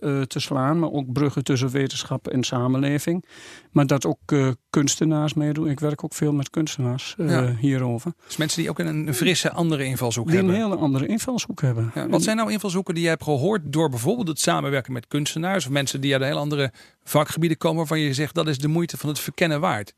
uh, 0.00 0.22
te 0.22 0.40
slaan, 0.40 0.78
maar 0.78 0.90
ook 0.90 1.12
bruggen 1.12 1.44
tussen 1.44 1.70
wetenschap 1.70 2.28
en 2.28 2.42
samenleving. 2.44 3.24
Maar 3.70 3.86
dat 3.86 4.06
ook 4.06 4.32
uh, 4.32 4.48
kunstenaars 4.70 5.34
meedoen. 5.34 5.68
Ik 5.68 5.80
werk 5.80 6.04
ook 6.04 6.14
veel 6.14 6.32
met 6.32 6.50
kunstenaars 6.50 7.14
Ja. 7.18 7.54
hierover. 7.60 8.12
Dus 8.26 8.36
mensen 8.36 8.60
die 8.60 8.70
ook 8.70 8.78
een, 8.78 9.06
een 9.06 9.14
frisse 9.14 9.52
andere 9.52 9.84
invalshoek 9.84 10.26
Die 10.26 10.38
een 10.38 10.44
hebben. 10.48 10.62
hele 10.64 10.76
andere 10.76 11.06
invalshoek 11.06 11.60
hebben. 11.60 11.90
Ja, 11.94 12.08
wat 12.08 12.22
zijn 12.22 12.36
nou 12.36 12.52
invalshoeken 12.52 12.94
die 12.94 13.02
je 13.02 13.08
hebt 13.08 13.22
gehoord 13.22 13.60
door 13.64 13.88
bijvoorbeeld 13.90 14.28
het 14.28 14.40
samenwerken 14.40 14.92
met 14.92 15.06
kunstenaars 15.08 15.64
of 15.66 15.70
mensen 15.72 16.00
die 16.00 16.12
uit 16.12 16.22
een 16.22 16.28
heel 16.28 16.38
andere 16.38 16.72
vakgebieden 17.08 17.58
komen 17.58 17.78
waarvan 17.78 18.00
je 18.00 18.14
zegt 18.14 18.34
dat 18.34 18.48
is 18.48 18.58
de 18.58 18.68
moeite 18.68 18.96
van 18.96 19.08
het 19.08 19.18
verkennen 19.18 19.60
waard? 19.60 19.94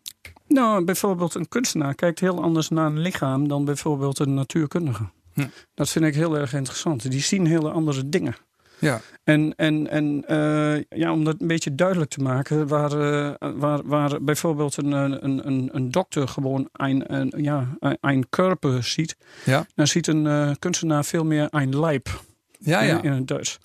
Nou, 0.47 0.85
bijvoorbeeld 0.85 1.35
een 1.35 1.49
kunstenaar 1.49 1.95
kijkt 1.95 2.21
heel 2.21 2.43
anders 2.43 2.69
naar 2.69 2.87
een 2.87 2.99
lichaam 2.99 3.49
dan 3.49 3.65
bijvoorbeeld 3.65 4.19
een 4.19 4.35
natuurkundige. 4.35 5.05
Hm. 5.33 5.47
Dat 5.75 5.89
vind 5.89 6.05
ik 6.05 6.15
heel 6.15 6.39
erg 6.39 6.55
interessant. 6.55 7.11
Die 7.11 7.21
zien 7.21 7.47
hele 7.47 7.71
andere 7.71 8.09
dingen. 8.09 8.37
Ja. 8.79 9.01
En, 9.25 9.55
en, 9.57 9.91
en 9.91 10.25
uh, 10.31 10.83
ja, 10.89 11.13
om 11.13 11.25
dat 11.25 11.41
een 11.41 11.47
beetje 11.47 11.75
duidelijk 11.75 12.11
te 12.11 12.23
maken, 12.23 12.67
waar, 12.67 12.93
uh, 12.93 13.35
waar, 13.55 13.81
waar 13.85 14.23
bijvoorbeeld 14.23 14.77
een, 14.77 14.93
een, 14.93 15.47
een, 15.47 15.69
een 15.73 15.91
dokter 15.91 16.29
gewoon 16.29 16.69
een, 16.73 17.15
een, 17.15 17.33
ja, 17.37 17.77
een 18.01 18.29
körper 18.29 18.85
ziet, 18.85 19.17
ja. 19.45 19.67
dan 19.75 19.87
ziet 19.87 20.07
een 20.07 20.25
uh, 20.25 20.51
kunstenaar 20.59 21.05
veel 21.05 21.25
meer 21.25 21.47
een 21.51 21.81
lijp. 21.81 22.23
Ja, 22.61 22.83
ja. 22.83 23.03
In 23.03 23.13
het 23.13 23.29
Duits. 23.29 23.59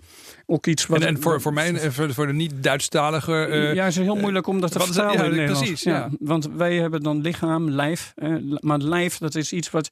Ook 0.46 0.68
iets 0.68 0.86
wat. 0.86 1.02
En, 1.02 1.08
en 1.08 1.22
voor, 1.22 1.42
voor 1.42 1.54
mij, 1.54 1.92
voor, 1.92 2.14
voor 2.14 2.28
de 2.28 2.34
niet-Duitsstalige. 2.34 3.48
Uh, 3.50 3.74
ja, 3.74 3.84
het 3.84 3.98
is 3.98 4.04
heel 4.04 4.16
moeilijk 4.16 4.48
om 4.48 4.62
dat 4.62 4.72
te 4.72 4.80
vertalen. 4.80 5.14
Ja, 5.14 5.24
in 5.24 5.30
Nederlands. 5.30 5.60
precies. 5.60 5.84
Ja. 5.84 6.10
Want 6.20 6.50
wij 6.58 6.76
hebben 6.76 7.04
dan 7.04 7.22
lichaam, 7.22 7.70
lijf. 7.70 8.14
maar 8.60 8.78
lijf, 8.78 9.18
dat 9.18 9.36
is 9.36 9.54
iets 9.54 9.70
wat 9.70 9.92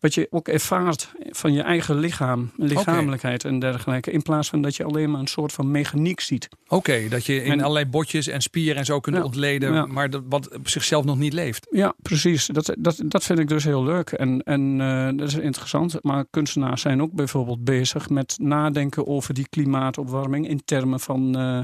wat 0.00 0.14
je 0.14 0.26
ook 0.30 0.48
ervaart 0.48 1.12
van 1.18 1.52
je 1.52 1.62
eigen 1.62 1.98
lichaam, 1.98 2.50
lichamelijkheid 2.56 3.44
okay. 3.44 3.52
en 3.52 3.58
dergelijke. 3.58 4.10
In 4.10 4.22
plaats 4.22 4.48
van 4.48 4.62
dat 4.62 4.76
je 4.76 4.84
alleen 4.84 5.10
maar 5.10 5.20
een 5.20 5.26
soort 5.26 5.52
van 5.52 5.70
mechaniek 5.70 6.20
ziet. 6.20 6.48
Oké, 6.64 6.74
okay, 6.74 7.08
dat 7.08 7.26
je 7.26 7.42
in 7.42 7.52
en, 7.52 7.60
allerlei 7.60 7.86
botjes 7.86 8.26
en 8.26 8.40
spieren 8.40 8.76
en 8.76 8.84
zo 8.84 9.00
kunt 9.00 9.16
ja, 9.16 9.22
ontleden, 9.22 9.72
ja. 9.72 9.86
maar 9.86 10.10
dat, 10.10 10.22
wat 10.28 10.54
op 10.54 10.68
zichzelf 10.68 11.04
nog 11.04 11.18
niet 11.18 11.32
leeft. 11.32 11.66
Ja, 11.70 11.94
precies. 12.02 12.46
Dat, 12.46 12.74
dat, 12.78 13.02
dat 13.04 13.24
vind 13.24 13.38
ik 13.38 13.48
dus 13.48 13.64
heel 13.64 13.84
leuk 13.84 14.10
en, 14.10 14.42
en 14.42 14.80
uh, 14.80 15.08
dat 15.14 15.28
is 15.28 15.34
interessant. 15.34 15.96
Maar 16.02 16.24
kunstenaars 16.30 16.80
zijn 16.82 17.02
ook 17.02 17.12
bijvoorbeeld 17.12 17.64
bezig 17.64 18.08
met 18.08 18.36
nadenken 18.40 19.06
over 19.06 19.34
die 19.34 19.48
klimaatopwarming 19.48 20.48
in 20.48 20.64
termen 20.64 21.00
van. 21.00 21.40
Uh, 21.40 21.62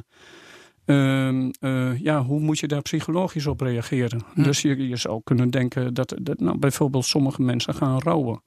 Uh, 0.87 1.49
uh, 1.61 2.01
ja, 2.01 2.25
hoe 2.25 2.41
moet 2.41 2.59
je 2.59 2.69
daar 2.69 2.83
psychologisch 2.83 3.47
op 3.47 3.61
reageren? 3.61 4.21
Hm. 4.35 4.43
Dus 4.43 4.63
je, 4.63 4.89
je 4.89 4.97
zou 4.97 5.21
kunnen 5.25 5.51
denken 5.51 5.95
dat, 5.95 6.15
dat 6.23 6.41
nou, 6.41 6.59
bijvoorbeeld 6.59 7.05
sommige 7.05 7.43
mensen 7.43 7.75
gaan 7.75 8.01
rouwen. 8.01 8.43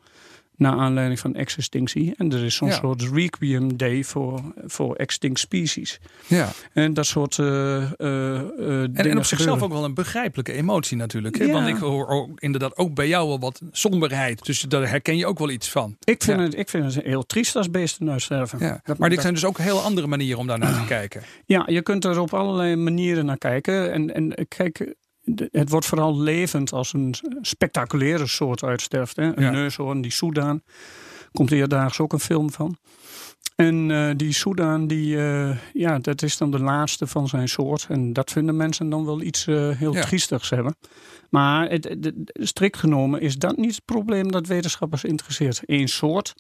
Naar 0.58 0.78
aanleiding 0.78 1.20
van 1.20 1.36
extinctie. 1.36 2.14
En 2.18 2.32
er 2.34 2.44
is 2.44 2.56
zo'n 2.56 2.68
Ja. 2.68 2.74
soort 2.74 3.02
requiem 3.02 3.78
day 3.78 4.04
voor, 4.04 4.42
voor 4.66 4.96
extinct 4.96 5.40
species. 5.40 6.00
Ja. 6.28 6.50
En 6.74 6.94
dat 6.94 7.06
soort 7.06 7.38
uh, 7.38 7.48
uh, 7.48 7.88
dingen 7.98 8.92
En, 8.94 9.10
en 9.10 9.18
op 9.18 9.24
zichzelf 9.26 9.62
ook 9.62 9.72
wel 9.72 9.84
een 9.84 9.94
begrijpelijke 9.94 10.52
emotie 10.54 10.98
natuurlijk. 10.98 11.38
Ja. 11.38 11.52
Want 11.52 11.68
ik 11.68 11.76
hoor 11.78 12.08
ook, 12.08 12.40
inderdaad 12.40 12.78
ook 12.78 12.94
bij 12.94 13.08
jou 13.08 13.28
wel 13.28 13.40
wat 13.40 13.62
somberheid. 13.72 14.46
Dus 14.46 14.62
daar 14.62 14.90
herken 14.90 15.18
je 15.18 15.26
ook 15.26 15.40
wel 15.40 15.50
iets 15.50 15.70
van. 15.72 15.96
Ik 16.04 16.24
vind, 16.24 16.40
Ja. 16.40 16.46
het, 16.46 16.58
ik 16.58 16.70
vind 16.70 16.94
het 16.96 17.04
heel 17.04 17.26
triest 17.26 17.56
als 17.56 17.72
beesten 17.72 18.10
uitsterven. 18.10 18.60
Ja. 18.60 18.80
Dat- 18.84 18.98
Maar 18.98 19.10
dit 19.10 19.18
dat- 19.18 19.22
zijn 19.22 19.34
dus 19.34 19.46
ook 19.46 19.58
heel 19.58 19.80
andere 19.82 20.08
manieren 20.08 20.40
om 20.40 20.48
daarnaar 20.48 20.74
te 20.82 20.86
kijken. 20.88 21.22
Ja, 21.46 21.64
je 21.70 21.82
kunt 21.82 22.06
er 22.06 22.20
op 22.20 22.34
allerlei 22.34 22.76
manieren 22.76 23.26
naar 23.26 23.38
kijken. 23.38 23.92
En, 23.94 24.14
en 24.14 24.48
kijk, 24.48 24.94
het 25.52 25.70
wordt 25.70 25.86
vooral 25.86 26.20
levend 26.20 26.72
als 26.74 26.94
een 26.94 27.16
spectaculaire 27.42 28.28
soort 28.28 28.64
uitsterft. 28.64 29.16
Hè? 29.16 29.24
Een 29.38 29.44
Ja. 29.44 29.50
neushoorn, 29.52 30.02
die 30.02 30.12
Soedan. 30.12 30.62
Komt 31.32 31.52
eerdaags 31.52 32.00
ook 32.00 32.14
een 32.14 32.20
film 32.20 32.52
van. 32.52 32.78
En 33.56 33.92
eh, 33.92 34.12
die 34.16 34.34
Soedan, 34.34 34.88
die, 34.88 35.18
eh, 35.18 35.58
ja, 35.74 36.00
dat 36.00 36.22
is 36.22 36.38
dan 36.38 36.52
de 36.52 36.60
laatste 36.60 37.08
van 37.08 37.28
zijn 37.28 37.48
soort. 37.50 37.86
En 37.90 38.14
dat 38.14 38.32
vinden 38.32 38.56
mensen 38.56 38.90
dan 38.90 39.06
wel 39.06 39.22
iets 39.22 39.48
eh, 39.48 39.70
heel 39.70 39.94
Ja. 39.94 40.02
triestigs 40.02 40.50
hebben. 40.50 40.76
Maar 41.30 41.70
het, 41.70 41.96
strikt 42.26 42.78
genomen 42.78 43.22
is 43.22 43.38
dat 43.38 43.58
niet 43.58 43.76
het 43.76 43.86
probleem 43.86 44.32
dat 44.32 44.48
wetenschappers 44.48 45.04
interesseert. 45.04 45.62
Eén 45.66 45.88
soort, 45.88 46.34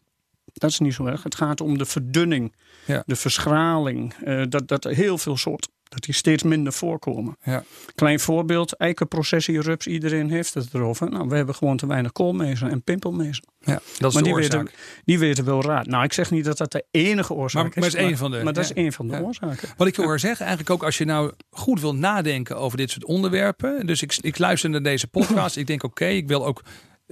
dat 0.53 0.69
is 0.69 0.79
niet 0.79 0.93
zo 0.93 1.05
erg. 1.05 1.23
Het 1.23 1.35
gaat 1.35 1.61
om 1.61 1.77
de 1.77 1.85
verdunning, 1.85 2.55
Ja. 2.85 3.03
de 3.05 3.15
verschraling. 3.15 4.13
dat, 4.49 4.67
dat 4.67 4.83
heel 4.83 5.17
veel 5.17 5.37
soorten, 5.37 5.71
dat 5.89 6.03
die 6.03 6.13
steeds 6.13 6.43
minder 6.43 6.73
voorkomen. 6.73 7.37
Ja. 7.43 7.63
Klein 7.95 8.19
voorbeeld, 8.19 8.73
eikenprocessierups, 8.77 9.87
iedereen 9.87 10.29
heeft 10.29 10.53
het 10.53 10.73
erover. 10.73 11.09
Nou, 11.09 11.27
we 11.29 11.35
hebben 11.35 11.55
gewoon 11.55 11.77
te 11.77 11.87
weinig 11.87 12.11
koolmezen 12.11 12.69
en 12.69 12.81
pimpelmezen. 12.83 13.43
Ja, 13.59 13.73
dat 13.73 13.83
is 13.83 13.99
Maar 13.99 14.11
de 14.11 14.21
die 14.23 14.33
oorzaak. 14.33 14.51
weten, 14.63 14.73
die 15.05 15.19
weten 15.19 15.45
wel 15.45 15.61
raad. 15.61 15.85
Nou, 15.87 16.03
ik 16.03 16.13
zeg 16.13 16.31
niet 16.31 16.45
dat 16.45 16.57
dat 16.57 16.71
de 16.71 16.85
enige 16.91 17.33
oorzaak 17.33 17.63
Maar- 17.63 17.71
is. 17.71 17.93
maar 17.93 18.01
is 18.01 18.07
één 18.07 18.17
van 18.17 18.31
de- 18.31 18.43
Maar 18.43 18.53
dat 18.53 18.63
is 18.63 18.73
één 18.73 18.93
van 18.93 19.07
de 19.07 19.13
Ja. 19.13 19.21
oorzaken. 19.21 19.69
Wat 19.77 19.87
ik 19.87 19.95
wil 19.95 20.05
hoor 20.05 20.19
zeggen, 20.19 20.45
eigenlijk 20.45 20.69
ook 20.75 20.83
als 20.83 20.97
je 20.97 21.05
nou 21.05 21.31
goed 21.49 21.81
wil 21.81 21.95
nadenken 21.95 22.57
over 22.57 22.77
dit 22.77 22.89
soort 22.91 23.05
onderwerpen. 23.05 23.85
Dus 23.85 24.01
ik, 24.01 24.17
ik 24.21 24.37
luister 24.37 24.69
naar 24.69 24.83
deze 24.83 25.07
podcast. 25.07 25.57
ik 25.57 25.67
denk, 25.67 25.83
oké, 25.83 26.05
ik 26.05 26.27
wil 26.27 26.45
ook 26.45 26.61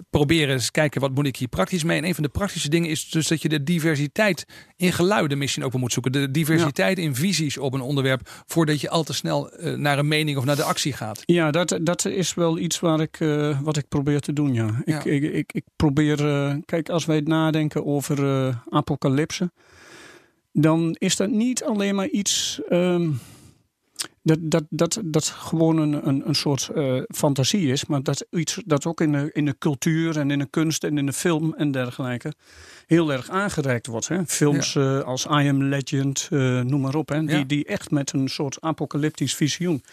proberen 0.09 0.53
eens 0.53 0.71
kijken 0.71 1.01
wat 1.01 1.13
moet 1.15 1.25
ik 1.25 1.35
hier 1.35 1.47
praktisch 1.47 1.83
mee. 1.83 1.97
En 1.97 2.05
een 2.05 2.13
van 2.13 2.23
de 2.23 2.29
praktische 2.29 2.69
dingen 2.69 2.89
is 2.89 3.09
dus 3.09 3.27
dat 3.27 3.41
je 3.41 3.49
de 3.49 3.63
diversiteit 3.63 4.45
in 4.75 4.93
geluiden 4.93 5.37
misschien 5.37 5.63
ook 5.63 5.71
wel 5.71 5.81
moet 5.81 5.93
zoeken. 5.93 6.11
De 6.11 6.31
diversiteit 6.31 6.97
in 6.97 7.15
visies 7.15 7.57
op 7.57 7.73
een 7.73 7.81
onderwerp 7.81 8.43
voordat 8.45 8.81
je 8.81 8.89
al 8.89 9.03
te 9.03 9.13
snel 9.13 9.51
eh, 9.51 9.73
naar 9.73 9.99
een 9.99 10.07
mening 10.07 10.37
of 10.37 10.45
naar 10.45 10.55
de 10.55 10.63
actie 10.63 10.93
gaat. 10.93 11.21
Ja, 11.25 11.51
dat, 11.51 11.79
dat 11.81 12.05
is 12.05 12.33
wel 12.33 12.57
iets 12.57 12.79
waar 12.79 12.99
ik, 12.99 13.19
eh, 13.19 13.61
wat 13.61 13.77
ik 13.77 13.87
probeer 13.87 14.19
te 14.19 14.33
doen, 14.33 14.53
ja. 14.53 14.81
Ja. 14.85 15.03
Ik, 15.03 15.23
ik, 15.23 15.53
ik, 15.53 15.63
probeer, 15.75 16.27
eh, 16.27 16.55
kijk, 16.65 16.89
als 16.89 17.05
wij 17.05 17.19
nadenken 17.19 17.85
over 17.85 18.17
apocalypse, 18.69 19.51
dan 20.51 20.95
is 20.97 21.15
dat 21.15 21.29
niet 21.29 21.63
alleen 21.63 21.95
maar 21.95 22.07
iets 22.07 22.61
ehm, 22.69 23.09
dat, 24.23 24.37
dat, 24.41 24.63
dat, 24.69 25.01
dat 25.05 25.25
gewoon 25.25 25.77
een, 25.77 26.07
een, 26.07 26.27
een 26.27 26.35
soort 26.35 26.69
eh, 26.75 27.01
fantasie 27.15 27.71
is, 27.71 27.85
maar 27.85 28.03
dat 28.03 28.25
iets 28.31 28.61
dat 28.65 28.85
ook 28.85 29.01
in 29.01 29.11
de, 29.11 29.29
in 29.33 29.45
de 29.45 29.55
cultuur 29.59 30.17
en 30.19 30.31
in 30.31 30.39
de 30.39 30.47
kunst 30.49 30.83
en 30.83 30.97
in 30.97 31.05
de 31.05 31.13
film 31.13 31.53
en 31.53 31.71
dergelijke 31.71 32.33
heel 32.87 33.11
erg 33.11 33.29
aangereikt 33.29 33.87
wordt. 33.87 34.07
Hè? 34.07 34.25
Films 34.25 34.75
eh, 34.75 34.99
als 34.99 35.25
I 35.25 35.47
Am 35.47 35.63
Legend, 35.63 36.27
eh, 36.31 36.59
noem 36.61 36.81
maar 36.81 36.95
op, 36.95 37.09
hè? 37.09 37.25
Die, 37.25 37.37
Ja. 37.37 37.43
die 37.43 37.65
echt 37.65 37.91
met 37.91 38.13
een 38.13 38.29
soort 38.29 38.61
apocalyptisch 38.61 39.35
visioen. 39.35 39.83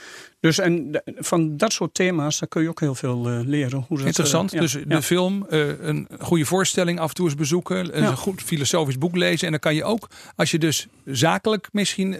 Dus 0.40 0.58
en 0.58 1.02
van 1.16 1.56
dat 1.56 1.72
soort 1.72 1.94
thema's, 1.94 2.38
daar 2.38 2.48
kun 2.48 2.62
je 2.62 2.68
ook 2.68 2.80
heel 2.80 2.94
veel 2.94 3.44
leren. 3.46 3.84
Hoe 3.88 3.96
dat, 3.96 4.06
Interessant. 4.06 4.52
ja, 4.52 4.60
dus 4.60 4.76
de 4.86 5.02
film, 5.02 5.46
een 5.48 6.08
goede 6.18 6.44
voorstelling 6.44 7.00
af 7.00 7.08
en 7.08 7.14
toe 7.14 7.24
eens 7.24 7.34
bezoeken. 7.34 7.98
Een 7.98 8.16
goed 8.16 8.42
filosofisch 8.42 8.98
boek 8.98 9.16
lezen. 9.16 9.44
En 9.44 9.50
dan 9.50 9.60
kan 9.60 9.74
je 9.74 9.84
ook, 9.84 10.08
als 10.36 10.50
je 10.50 10.58
dus 10.58 10.86
zakelijk 11.04 11.68
misschien 11.72 12.16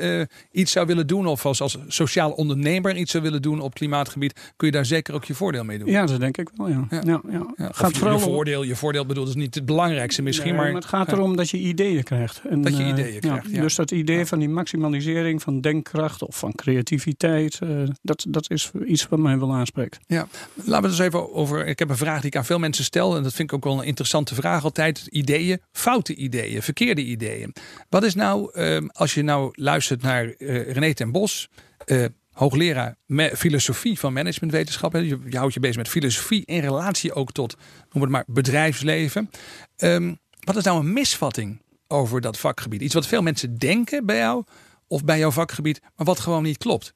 iets 0.53 0.73
zou 0.73 0.87
willen 0.87 1.07
doen. 1.07 1.27
Of 1.27 1.47
als, 1.47 1.61
als 1.61 1.79
sociaal 2.07 2.31
ondernemer 2.31 2.97
iets 2.97 3.11
zou 3.11 3.23
willen 3.23 3.43
doen 3.43 3.61
op 3.61 3.75
klimaatgebied. 3.75 4.53
Kun 4.57 4.67
je 4.67 4.73
daar 4.73 4.87
zeker 4.87 5.15
ook 5.15 5.25
je 5.25 5.35
voordeel 5.35 5.65
mee 5.65 5.79
doen. 5.79 5.89
Ja, 5.89 6.07
dat 6.07 6.21
denk 6.21 6.37
ik 6.39 6.51
wel, 6.57 6.69
ja. 6.69 6.87
Ja. 6.91 7.01
ja. 7.05 7.21
ja, 7.57 7.69
Gaat 7.73 7.91
je, 7.91 7.99
vooral 7.99 8.19
je 8.19 8.25
voordeel, 8.25 8.63
je 8.63 8.77
voordeel 8.77 9.07
bedoelt 9.07 9.29
is 9.29 9.35
niet 9.35 9.55
het 9.55 9.67
belangrijkste 9.67 10.23
misschien. 10.23 10.55
Maar, 10.55 10.75
het 10.75 10.85
gaat 10.85 11.13
erom 11.13 11.37
dat 11.37 11.51
je 11.51 11.59
ideeën 11.59 12.03
krijgt. 12.03 12.41
En, 12.49 12.63
Dat 12.63 12.77
je 12.77 12.83
eh, 12.83 12.89
ideeën 12.89 13.21
krijgt, 13.21 13.51
ja. 13.51 13.61
Dus 13.61 13.75
dat 13.75 13.91
idee 13.91 14.27
van 14.27 14.39
die 14.39 14.49
maximalisering 14.49 15.43
van 15.43 15.61
denkkracht 15.61 16.23
of 16.23 16.39
van 16.39 16.53
creativiteit, 16.55 17.59
eh, 17.63 17.69
dat, 18.03 18.27
dat 18.29 18.51
is 18.51 18.71
iets 18.87 19.09
wat 19.09 19.19
mij 19.19 19.39
wel 19.39 19.55
aanspreekt. 19.55 19.99
Ja, 20.07 20.27
laten 20.55 20.83
we 20.83 20.89
eens 20.89 20.99
even 20.99 21.35
over. 21.35 21.67
Ik 21.67 21.79
heb 21.79 21.89
een 21.89 21.97
vraag 21.97 22.21
die 22.21 22.31
ik 22.31 22.37
aan 22.37 22.45
veel 22.45 22.59
mensen 22.59 22.85
stel. 22.85 23.17
En 23.17 23.23
dat 23.23 23.35
vind 23.35 23.51
ik 23.51 23.57
ook 23.57 23.65
wel 23.65 23.79
een 23.79 23.87
interessante 23.87 24.35
vraag 24.35 24.65
altijd. 24.65 25.07
Ideeën, 25.07 25.61
foute 25.73 26.15
ideeën, 26.15 26.63
verkeerde 26.63 27.05
ideeën. 27.05 27.53
Wat 27.89 28.03
is 28.03 28.15
nou, 28.15 28.51
eh, 28.53 28.79
als 28.93 29.15
je 29.15 29.23
nou 29.23 29.49
luistert 29.53 30.03
naar 30.03 30.25
eh, 30.25 30.73
René 30.73 30.95
ten 30.95 31.13
Bos, 31.13 31.49
eh, 31.85 32.05
hoogleraar 32.33 32.97
filosofie 33.37 33.99
van 33.99 34.13
managementwetenschappen. 34.13 35.05
Je, 35.05 35.19
je 35.29 35.39
houdt 35.39 35.55
je 35.55 35.61
bezig 35.61 35.77
met 35.77 35.89
filosofie 35.89 36.43
in 36.47 36.61
relatie 36.61 37.13
ook 37.13 37.33
tot, 37.33 37.57
noem 37.93 38.03
het 38.03 38.13
maar, 38.13 38.25
bedrijfsleven. 38.27 39.31
Ehm, 39.77 40.15
wat 40.41 40.57
is 40.57 40.65
nou 40.65 40.79
een 40.79 40.93
misvatting 40.93 41.63
over 41.87 42.21
dat 42.21 42.39
vakgebied? 42.39 42.81
Iets 42.81 42.95
wat 42.95 43.07
veel 43.07 43.23
mensen 43.23 43.59
denken 43.59 44.07
bij 44.07 44.17
jou 44.17 44.45
of 44.87 45.05
bij 45.05 45.19
jouw 45.19 45.31
vakgebied, 45.31 45.81
maar 45.97 46.07
wat 46.07 46.21
gewoon 46.21 46.43
niet 46.43 46.59
klopt. 46.59 46.95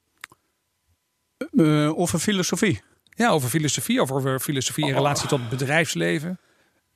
Eh, 1.37 1.99
over 1.99 2.19
filosofie. 2.19 2.81
Ja, 3.09 3.29
over 3.29 3.49
filosofie, 3.49 4.01
of 4.01 4.11
over 4.11 4.39
filosofie 4.39 4.85
in 4.85 4.93
relatie 4.93 5.27
tot 5.27 5.49
bedrijfsleven. 5.49 6.39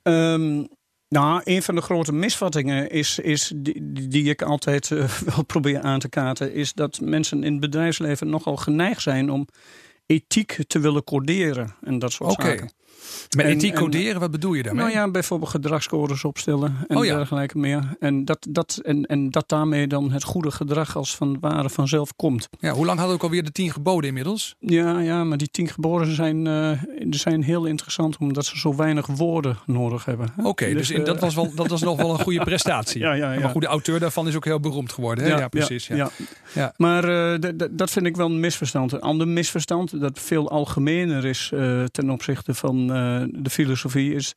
Ehm, 0.02 0.64
nou, 1.10 1.40
een 1.44 1.62
van 1.62 1.74
de 1.74 1.80
grote 1.80 2.12
misvattingen 2.12 2.90
is, 2.90 3.18
is 3.18 3.52
die, 3.56 4.08
die- 4.08 4.30
ik 4.30 4.42
altijd 4.42 4.90
eh, 4.90 5.04
wel 5.34 5.44
probeer 5.44 5.80
aan 5.80 5.98
te 5.98 6.08
kaarten, 6.08 6.54
is 6.54 6.72
dat 6.72 7.00
mensen 7.00 7.44
in 7.44 7.52
het 7.52 7.60
bedrijfsleven 7.60 8.28
nogal 8.30 8.56
geneigd 8.56 9.02
zijn 9.02 9.30
om 9.30 9.46
ethiek 10.06 10.58
te 10.66 10.78
willen 10.78 11.04
coderen 11.04 11.74
en 11.80 11.98
dat 11.98 12.12
soort 12.12 12.32
zaken. 12.42 12.70
Met 13.36 13.46
En- 13.46 13.52
ethiek 13.52 13.72
en- 13.72 13.78
coderen, 13.78 14.20
wat 14.20 14.30
bedoel 14.30 14.52
je 14.52 14.62
daarmee? 14.62 14.84
Nou 14.84 14.96
ja, 14.96 15.10
bijvoorbeeld 15.10 15.50
gedragscodes 15.50 16.24
opstellen 16.24 16.76
en 16.88 16.96
Oh 16.96 17.04
ja. 17.04 17.16
dergelijke 17.16 17.58
meer. 17.58 17.96
En 18.00 18.24
dat, 18.24 18.46
dat, 18.50 18.80
en, 18.82 19.04
en 19.06 19.30
dat 19.30 19.48
daarmee 19.48 19.86
dan 19.86 20.12
het 20.12 20.24
goede 20.24 20.50
gedrag 20.50 20.96
als 20.96 21.16
van 21.16 21.36
ware 21.40 21.70
vanzelf 21.70 22.16
komt. 22.16 22.48
Ja, 22.58 22.72
hoe 22.72 22.86
lang 22.86 22.98
hadden 22.98 23.16
we 23.16 23.22
ook 23.22 23.28
alweer 23.30 23.44
de 23.44 23.52
tien 23.52 23.72
geboden 23.72 24.08
inmiddels? 24.08 24.54
Ja, 24.58 24.98
ja 24.98 25.24
maar 25.24 25.38
die 25.38 25.50
tien 25.50 25.68
geboren 25.68 26.14
zijn, 26.14 26.46
eh, 26.46 26.70
zijn 27.10 27.42
heel 27.42 27.64
interessant 27.64 28.16
omdat 28.16 28.44
ze 28.46 28.58
zo 28.58 28.76
weinig 28.76 29.06
woorden 29.06 29.58
nodig 29.66 30.04
hebben. 30.04 30.32
Oké, 30.42 30.74
dus, 30.74 30.90
eh, 30.90 31.04
dat, 31.04 31.20
was 31.20 31.34
wel, 31.34 31.54
dat 31.54 31.68
was 31.68 31.82
nog 31.82 31.96
wel 31.96 32.10
een 32.10 32.18
goede 32.20 32.44
prestatie. 32.50 33.00
Ja, 33.00 33.12
ja, 33.12 33.32
ja. 33.32 33.40
Maar 33.40 33.50
goed, 33.50 33.62
de 33.62 33.68
auteur 33.68 34.00
daarvan 34.00 34.28
is 34.28 34.36
ook 34.36 34.44
heel 34.44 34.60
beroemd 34.60 34.92
geworden. 34.92 35.24
Hè? 35.24 35.30
Ja, 35.38 35.48
precies. 35.48 35.86
Ja. 35.86 36.10
Ja. 36.54 36.72
Maar 36.76 37.04
eh, 37.34 37.52
dat 37.70 37.90
vind 37.90 38.06
ik 38.06 38.16
wel 38.16 38.26
een 38.26 38.40
misverstand. 38.40 38.92
Een 38.92 39.00
ander 39.00 39.28
misverstand 39.28 40.00
dat 40.00 40.18
veel 40.18 40.50
algemener 40.50 41.24
is 41.24 41.50
eh, 41.54 41.84
ten 41.84 42.10
opzichte 42.10 42.54
van 42.54 42.92
eh, 42.92 43.09
de 43.32 43.50
filosofie 43.50 44.14
is 44.14 44.34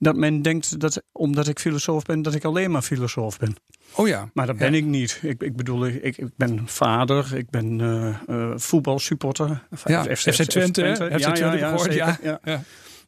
dat 0.00 0.16
men 0.16 0.42
denkt 0.42 0.80
dat 0.80 1.02
omdat 1.12 1.48
ik 1.48 1.58
filosoof 1.58 2.04
ben, 2.04 2.22
dat 2.22 2.34
ik 2.34 2.44
alleen 2.44 2.70
maar 2.70 2.82
filosoof 2.82 3.38
ben. 3.38 3.56
Oh 3.94 4.08
ja. 4.08 4.30
Maar 4.34 4.46
dat 4.46 4.56
ben 4.56 4.74
ik 4.74 4.84
niet. 4.84 5.18
Ik, 5.22 5.42
ik 5.42 5.56
bedoel, 5.56 5.86
ik, 5.86 6.16
ik 6.16 6.28
ben 6.36 6.62
vader, 6.68 7.36
ik 7.36 7.50
ben 7.50 7.78
uh, 7.78 8.16
uh, 8.28 8.52
voetbalsupporter. 8.56 9.62
Ja, 9.84 10.02
FC, 10.02 10.34
FC 10.34 10.42
Twente, 10.42 10.80
FC 10.80 10.94
Twente, 10.94 11.18
ja, 11.18 11.34
ja, 11.34 11.54
ja, 11.54 11.68
gehoord, 11.68 11.94
ja. 11.94 12.18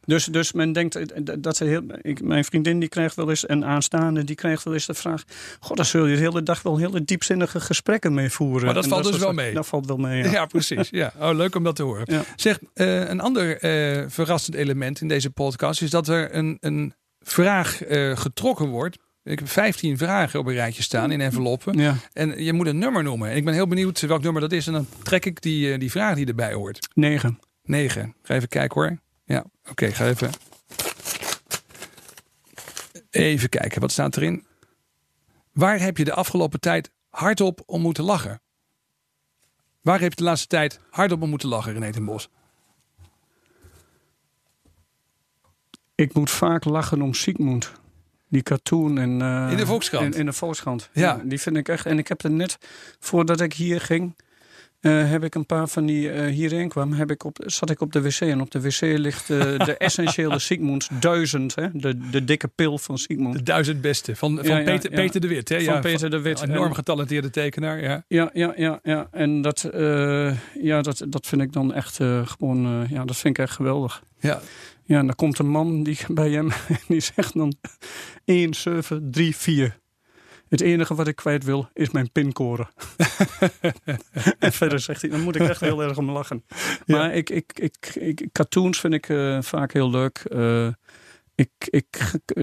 Dus, 0.05 0.25
dus 0.25 0.53
men 0.53 0.73
denkt 0.73 0.99
dat 1.43 1.57
ze 1.57 1.65
heel. 1.65 1.83
Ik, 2.01 2.23
mijn 2.23 2.45
vriendin 2.45 2.81
die 2.81 2.89
krijgt 2.89 3.15
wel 3.15 3.29
eens, 3.29 3.49
een 3.49 3.65
aanstaande, 3.65 4.25
die 4.25 4.37
krijgt 4.37 4.65
wel 4.65 4.75
eens 4.75 4.87
de 4.87 4.95
vraag: 4.95 5.25
God, 5.61 5.77
daar 5.77 5.87
zul 5.87 6.07
je 6.07 6.15
de 6.15 6.21
hele 6.21 6.43
dag 6.43 6.63
wel 6.63 6.77
hele 6.77 7.05
diepzinnige 7.05 7.61
gesprekken 7.61 8.15
mee 8.15 8.31
voeren. 8.31 8.65
Maar 8.65 8.75
dat 8.75 8.85
en 8.85 8.91
valt 8.91 9.03
dat 9.03 9.13
dus 9.13 9.23
wel 9.23 9.33
mee. 9.33 9.55
Dat 9.55 9.67
valt 9.67 9.87
wel 9.87 9.97
mee. 9.97 10.23
Ja, 10.23 10.31
ja 10.39 10.47
precies. 10.47 10.89
Ja. 10.91 11.13
Oh, 11.19 11.35
leuk 11.35 11.55
om 11.55 11.65
dat 11.65 11.77
te 11.77 11.83
horen. 11.83 12.05
Ja. 12.07 12.25
Zeg, 12.37 12.59
uh, 12.75 13.09
een 13.09 13.21
ander 13.21 13.65
uh, 13.65 14.05
verrassend 14.09 14.57
element 14.57 15.01
in 15.01 15.09
deze 15.09 15.31
podcast 15.31 15.83
is 15.83 15.91
dat 15.91 16.09
er 16.09 16.35
een, 16.35 16.57
een 16.61 16.95
vraag 17.21 17.89
uh, 17.89 18.17
getrokken 18.17 18.69
wordt. 18.69 18.99
Ik 19.25 19.39
heb 19.39 19.49
15 19.49 19.99
vragen 19.99 20.41
op 20.41 20.47
een 20.47 20.55
rijtje 20.55 20.83
staan 20.83 21.11
in 21.11 21.21
enveloppen. 21.21 21.79
Ja. 21.79 21.97
En 22.13 22.45
je 22.45 22.53
moet 22.53 22.67
een 22.67 22.79
nummer 22.79 23.03
noemen. 23.03 23.31
En 23.31 23.37
ik 23.37 23.45
ben 23.45 23.55
heel 23.55 23.67
benieuwd 23.67 24.01
welk 24.01 24.23
nummer 24.23 24.41
dat 24.41 24.53
is. 24.53 24.67
En 24.67 24.73
dan 24.73 24.87
trek 25.03 25.27
ik 25.27 25.43
die, 25.43 25.79
die 25.79 25.91
vraag 25.91 26.15
die 26.15 26.27
erbij 26.27 26.53
hoort. 26.53 26.89
9. 26.95 27.39
9. 27.63 28.15
Ga 28.23 28.35
even 28.35 28.49
kijken 28.49 28.81
hoor. 28.81 28.99
Ja, 29.33 29.39
oké, 29.39 29.71
okay, 29.71 29.93
ga 29.93 30.07
even. 30.07 30.31
Even 33.11 33.49
kijken, 33.49 33.81
wat 33.81 33.91
staat 33.93 34.17
erin? 34.17 34.47
Waar 35.53 35.81
heb 35.81 35.97
je 35.97 36.05
de 36.05 36.13
afgelopen 36.13 36.61
tijd 36.61 36.91
hardop 37.09 37.63
om 37.67 37.81
moeten 37.81 38.05
lachen? 38.05 38.41
Waar 39.81 40.01
heb 40.01 40.11
je 40.11 40.17
de 40.17 40.23
laatste 40.23 40.47
tijd 40.47 40.81
hardop 40.91 41.23
om 41.23 41.29
moeten 41.31 41.49
lachen, 41.49 41.73
René 41.73 41.93
ten 41.93 42.05
Bos? 42.05 42.29
Ik 45.95 46.15
moet 46.15 46.31
vaak 46.31 46.65
lachen 46.65 47.03
om 47.03 47.15
Sigmund. 47.15 47.73
Die 48.29 48.43
cartoon 48.43 48.99
in, 48.99 49.21
uh, 49.21 49.51
in 49.51 49.57
de 49.57 49.67
Volkskrant. 49.67 50.15
In, 50.15 50.21
in 50.21 50.27
de 50.27 50.33
Volkskrant. 50.33 50.89
Ja. 50.93 51.21
Die 51.25 51.41
vind 51.41 51.57
ik 51.57 51.69
echt. 51.69 51.87
En 51.87 51.99
ik 51.99 52.09
heb 52.09 52.23
er 52.23 52.31
net 52.31 52.59
voordat 52.99 53.41
ik 53.41 53.53
hier 53.53 53.81
ging. 53.81 54.17
Uh, 54.83 55.11
heb 55.11 55.25
ik 55.25 55.35
een 55.35 55.47
paar 55.47 55.69
van 55.69 55.87
die 55.87 56.13
uh, 56.13 56.27
hierheen 56.27 56.69
kwam, 56.69 56.93
heb 56.93 57.11
ik 57.11 57.25
op, 57.25 57.39
zat 57.47 57.71
ik 57.71 57.81
op 57.81 57.93
de 57.93 58.03
wc. 58.03 58.21
En 58.21 58.41
op 58.41 58.51
de 58.51 58.61
wc 58.61 58.81
ligt 58.81 59.31
uh, 59.31 59.39
de 59.69 59.77
essentiële 59.77 60.39
Sigmund 60.39 60.89
duizend. 61.01 61.55
Hè? 61.55 61.67
De, 61.73 61.99
de 62.11 62.25
dikke 62.25 62.49
pil 62.49 62.79
van 62.79 62.99
Sigmund. 62.99 63.33
De 63.35 63.43
duizend 63.43 63.81
beste. 63.81 64.17
Van, 64.17 64.37
van 64.37 64.47
Ja, 64.47 64.59
ja, 64.59 64.65
Peter, 64.65 64.91
ja. 64.91 64.97
Peter 64.97 65.21
de 65.21 65.29
Wit. 65.29 65.49
Hè? 65.49 65.61
Van 65.61 65.81
Peter 65.81 66.11
de 66.11 66.21
Wit. 66.21 66.41
Een 66.41 66.51
enorm 66.51 66.69
En- 66.69 66.75
getalenteerde 66.75 67.31
tekenaar. 67.31 67.83
Ja. 67.83 68.05
Ja, 68.09 68.31
ja, 68.57 68.81
ja. 68.83 69.09
En 69.11 69.43
dat, 69.43 69.65
eh, 69.65 70.37
ja, 70.63 70.83
dat, 70.83 71.05
dat 71.09 71.27
vind 71.27 71.43
ik 71.43 71.53
dan 71.53 71.73
echt 71.75 72.01
eh, 72.01 72.27
gewoon, 72.27 72.67
eh, 72.67 72.91
ja, 72.91 73.05
dat 73.05 73.17
vind 73.17 73.39
ik 73.39 73.45
echt 73.45 73.55
geweldig. 73.55 74.03
Ja. 74.21 74.41
Ja, 74.85 74.99
en 74.99 75.07
dan 75.07 75.15
komt 75.15 75.39
een 75.39 75.49
man 75.49 75.83
die 75.83 75.99
bij 76.15 76.31
hem 76.31 76.51
en 76.69 76.79
die 76.89 77.01
zegt 77.01 77.35
dan 77.35 77.55
1, 78.25 78.55
7, 78.55 79.11
3, 79.11 79.37
4. 79.37 79.81
Het 80.53 80.61
enige 80.61 80.95
wat 80.95 81.09
ik 81.09 81.17
kwijt 81.17 81.45
wil 81.45 81.69
is 81.73 81.91
mijn 81.91 82.13
pincode. 82.13 82.67
en 84.39 84.53
verder 84.53 84.81
zegt 84.81 85.01
hij, 85.01 85.11
dan 85.11 85.21
moet 85.21 85.37
ik 85.37 85.49
echt 85.49 85.61
heel 85.61 85.83
erg 85.83 85.97
om 85.97 86.11
lachen. 86.11 86.45
Maar 86.87 87.15
ik, 87.15 87.31
ik, 87.31 87.53
ik, 87.55 87.95
ik, 87.95 88.29
cartoons 88.33 88.81
vind 88.81 88.95
ik 88.95 89.09
eh, 89.09 89.43
vaak 89.43 89.73
heel 89.73 89.91
leuk. 89.91 90.19
Eh, 90.19 90.69
ik, 91.35 91.51
ik, 91.61 91.87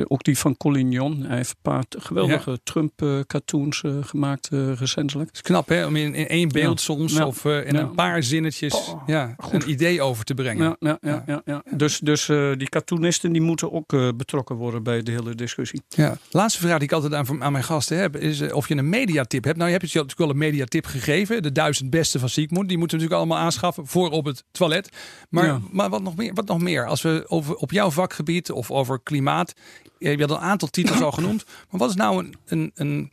ook 0.07 0.23
die 0.23 0.37
van 0.37 0.57
Collignon. 0.57 1.21
Hij 1.21 1.35
heeft 1.35 1.49
een 1.49 1.61
paar 1.61 1.83
geweldige 1.89 2.59
Trump-cartoons 2.63 3.83
eh, 3.83 3.91
gemaakt 4.01 4.47
eh, 4.51 4.73
recentelijk. 4.73 5.27
Het 5.27 5.35
is 5.35 5.41
knap 5.41 5.67
hè, 5.67 5.85
om 5.85 5.95
in, 5.95 6.13
in 6.15 6.27
één 6.27 6.49
beeld 6.49 6.77
Ja. 6.79 6.83
soms 6.85 7.13
Ja. 7.13 7.25
of 7.27 7.45
eh, 7.45 7.67
in 7.67 7.75
een 7.75 7.91
paar 7.95 8.23
zinnetjes 8.23 8.73
Oh, 8.73 9.03
ja, 9.07 9.33
goed. 9.37 9.53
een 9.63 9.69
idee 9.69 10.01
over 10.01 10.23
te 10.25 10.33
brengen. 10.33 10.75
Ja, 10.79 10.97
ja, 11.01 11.09
ja, 11.11 11.23
ja, 11.25 11.41
ja. 11.45 11.63
Dus, 11.75 11.99
dus 11.99 12.29
eh, 12.29 12.51
die 12.57 12.69
cartoonisten 12.69 13.31
die 13.31 13.41
moeten 13.41 13.71
ook 13.71 13.93
eh, 13.93 14.09
betrokken 14.15 14.55
worden 14.55 14.83
bij 14.83 15.03
de 15.03 15.11
hele 15.11 15.35
discussie. 15.35 15.81
Ja. 15.87 16.17
Laatste 16.31 16.59
vraag 16.61 16.77
die 16.77 16.87
ik 16.87 16.93
altijd 16.93 17.13
aan, 17.13 17.43
aan 17.43 17.51
mijn 17.51 17.63
gasten 17.63 17.97
heb, 17.97 18.15
is 18.17 18.39
eh, 18.39 18.55
of 18.55 18.67
je 18.67 18.75
een 18.75 18.89
mediatip 18.89 19.43
hebt. 19.43 19.57
Nou, 19.57 19.69
je 19.69 19.77
hebt 19.77 19.91
je 19.91 19.97
natuurlijk 19.99 20.31
wel 20.31 20.41
een 20.41 20.49
mediatip 20.49 20.85
gegeven. 20.85 21.43
De 21.43 21.51
duizend 21.51 21.89
beste 21.89 22.19
van 22.19 22.29
Sigmund. 22.29 22.67
Die 22.69 22.77
moeten 22.77 22.97
we 22.97 23.03
natuurlijk 23.03 23.29
allemaal 23.31 23.45
aanschaffen 23.47 23.87
voor 23.87 24.09
op 24.09 24.25
het 24.25 24.43
toilet. 24.51 24.89
Maar, 25.29 25.59
maar 25.71 25.89
wat, 25.89 26.01
nog 26.01 26.15
meer, 26.15 26.33
wat 26.33 26.47
nog 26.47 26.59
meer? 26.61 26.85
Als 26.85 27.01
we 27.01 27.23
over, 27.27 27.55
op 27.55 27.71
jouw 27.71 27.91
vakgebied 27.91 28.51
of 28.51 28.71
over 28.79 29.01
klimaat. 29.01 29.53
Je 29.97 30.19
had 30.19 30.29
een 30.29 30.37
aantal 30.37 30.67
titels 30.67 31.01
al 31.01 31.11
genoemd. 31.11 31.45
Maar 31.69 31.79
wat 31.79 31.89
is 31.89 31.95
nou 31.95 32.23
een, 32.23 32.35
een, 32.45 32.71
een 32.75 33.11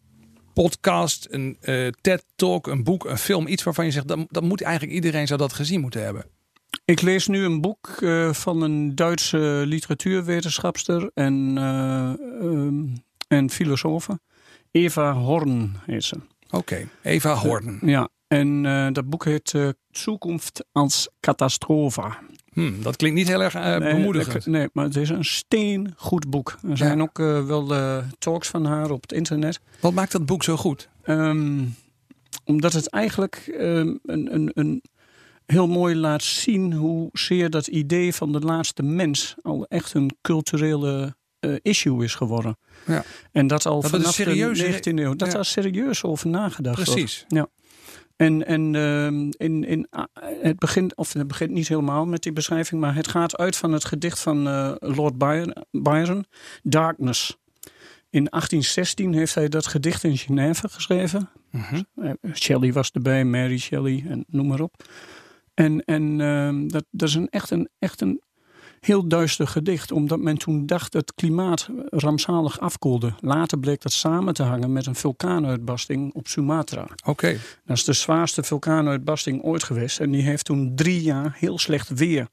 podcast, 0.63 1.27
een 1.31 1.57
eh, 1.61 1.89
TED-talk, 2.01 2.67
een 2.67 2.85
boek, 2.85 3.05
een 3.05 3.19
film? 3.19 3.47
Iets 3.47 3.63
waarvan 3.63 3.85
je 3.85 3.91
zegt, 3.91 4.09
dat, 4.09 4.19
dat 4.29 4.43
moet 4.43 4.63
eigenlijk 4.63 4.95
iedereen 4.95 5.27
zou 5.27 5.41
dat 5.41 5.53
gezien 5.53 5.81
moeten 5.81 6.03
hebben. 6.03 6.25
Ik 6.85 7.01
lees 7.01 7.27
nu 7.27 7.45
een 7.45 7.61
boek 7.61 7.89
eh, 8.01 8.33
van 8.33 8.63
een 8.63 8.95
Duitse 8.95 9.63
literatuurwetenschapster 9.67 11.11
en, 11.15 11.53
eh, 11.57 12.13
ehm, 12.41 12.85
en 13.29 13.51
filosofe. 13.51 14.21
Eva 14.71 15.13
Horn 15.13 15.77
heet 15.87 16.05
ze. 16.05 16.17
Oké, 16.51 16.89
Eva 17.03 17.35
Horn. 17.35 17.79
Ja, 17.83 18.09
en 18.29 18.63
dat 18.93 19.09
boek 19.09 19.25
heet 19.25 19.55
Zukunft 19.91 20.65
als 20.73 21.09
Catastrofe. 21.21 22.17
Hm, 22.57 22.83
dat 22.83 22.97
klinkt 22.97 23.17
niet 23.19 23.29
heel 23.29 23.43
erg 23.43 23.55
eh, 23.55 23.77
Nee, 23.77 23.95
bemoedigend. 23.95 24.47
nee, 24.47 24.69
maar 24.73 24.85
het 24.85 24.97
is 24.97 25.09
een 25.09 25.25
steengoed 25.25 26.31
boek. 26.31 26.59
Er 26.71 26.77
zijn 26.77 26.97
Ja. 26.97 27.03
ook 27.03 27.19
eh, 27.19 27.47
wel 27.47 27.75
eh, 27.75 27.99
talks 28.19 28.49
van 28.49 28.65
haar 28.65 28.91
op 28.91 29.03
het 29.03 29.13
internet. 29.13 29.61
Wat 29.81 29.93
maakt 29.93 30.13
dat 30.13 30.27
boek 30.27 30.45
zo 30.45 30.57
goed? 30.57 30.89
Ehm, 31.03 31.63
omdat 32.45 32.73
het 32.73 32.89
eigenlijk 32.89 33.37
ehm, 33.59 33.95
een, 34.05 34.35
een, 34.35 34.51
een 34.55 34.83
heel 35.47 35.69
mooi 35.69 35.97
laat 35.97 36.23
zien 36.23 36.73
hoezeer 36.73 37.51
dat 37.51 37.67
idee 37.67 38.15
van 38.15 38.33
de 38.33 38.41
laatste 38.41 38.83
mens 38.83 39.35
al 39.43 39.67
echt 39.69 39.95
een 39.95 40.17
culturele 40.23 41.15
issue 41.63 42.05
is 42.05 42.15
geworden. 42.15 42.57
Ja. 42.87 43.05
En 43.33 43.47
dat 43.47 43.67
al 43.67 43.81
Dat 43.81 43.91
vanaf 43.91 44.17
de 44.17 44.25
19e 44.25 44.99
eeuw, 44.99 45.15
dat 45.15 45.29
Ja. 45.29 45.35
daar 45.35 45.45
serieus 45.45 46.05
over 46.05 46.29
nagedacht 46.29 46.77
wordt. 46.77 46.91
Precies. 46.91 47.25
En, 48.17 48.47
en 48.47 48.75
ehm, 48.75 49.31
in, 49.37 49.65
in, 49.65 49.89
het 50.41 50.59
begint, 50.59 50.95
of 50.95 51.13
het 51.13 51.27
begint 51.27 51.51
niet 51.51 51.69
helemaal 51.69 52.07
met 52.07 52.23
die 52.23 52.33
beschrijving, 52.33 52.81
maar 52.81 52.95
het 52.95 53.09
gaat 53.09 53.37
uit 53.37 53.57
van 53.57 53.73
het 53.73 53.85
gedicht 53.85 54.21
van 54.21 54.49
eh, 54.49 54.75
Lord 54.79 55.19
Byron, 55.19 55.55
Byron, 55.71 56.27
Darkness. 56.63 57.37
In 58.11 58.25
1816 58.31 59.13
heeft 59.13 59.35
hij 59.35 59.49
dat 59.49 59.67
gedicht 59.67 60.05
in 60.05 60.19
Genève 60.19 60.69
geschreven. 60.69 61.29
Mhm. 61.51 61.83
Eh, 61.95 62.11
Shelley 62.35 62.73
was 62.73 62.91
erbij, 62.91 63.25
Mary 63.25 63.59
Shelley 63.59 64.05
en 64.09 64.25
noem 64.29 64.47
maar 64.47 64.61
op. 64.61 64.85
En, 65.55 65.85
en 65.85 66.21
ehm, 66.21 66.69
dat, 66.69 66.85
dat 66.91 67.09
is 67.09 67.15
een, 67.15 67.29
echt, 67.29 67.51
een, 67.51 67.69
echt 67.79 68.01
een 68.01 68.21
heel 68.81 69.09
duister 69.09 69.47
gedicht, 69.47 69.93
omdat 69.93 70.19
men 70.21 70.39
toen 70.39 70.67
dacht 70.67 70.93
dat 70.93 71.01
het 71.01 71.15
klimaat 71.15 71.69
rampzalig 71.91 72.61
afkoelde. 72.61 73.13
Later 73.21 73.59
bleek 73.59 73.83
dat 73.83 73.93
samen 73.93 74.35
te 74.35 74.43
hangen 74.43 74.73
met 74.73 74.87
een 74.87 74.95
vulkaanuitbarsting 74.95 76.15
op 76.15 76.29
Sumatra. 76.29 76.87
Oké. 77.05 77.37
Dat 77.67 77.77
is 77.77 77.85
de 77.85 77.93
zwaarste 77.93 78.43
vulkaanuitbarsting 78.43 79.43
ooit 79.43 79.63
geweest. 79.65 80.01
En 80.01 80.11
die 80.11 80.23
heeft 80.23 80.45
toen 80.45 80.73
drie 80.75 81.03
jaar 81.03 81.37
heel 81.39 81.59
slecht 81.59 81.89
weer. 81.89 82.27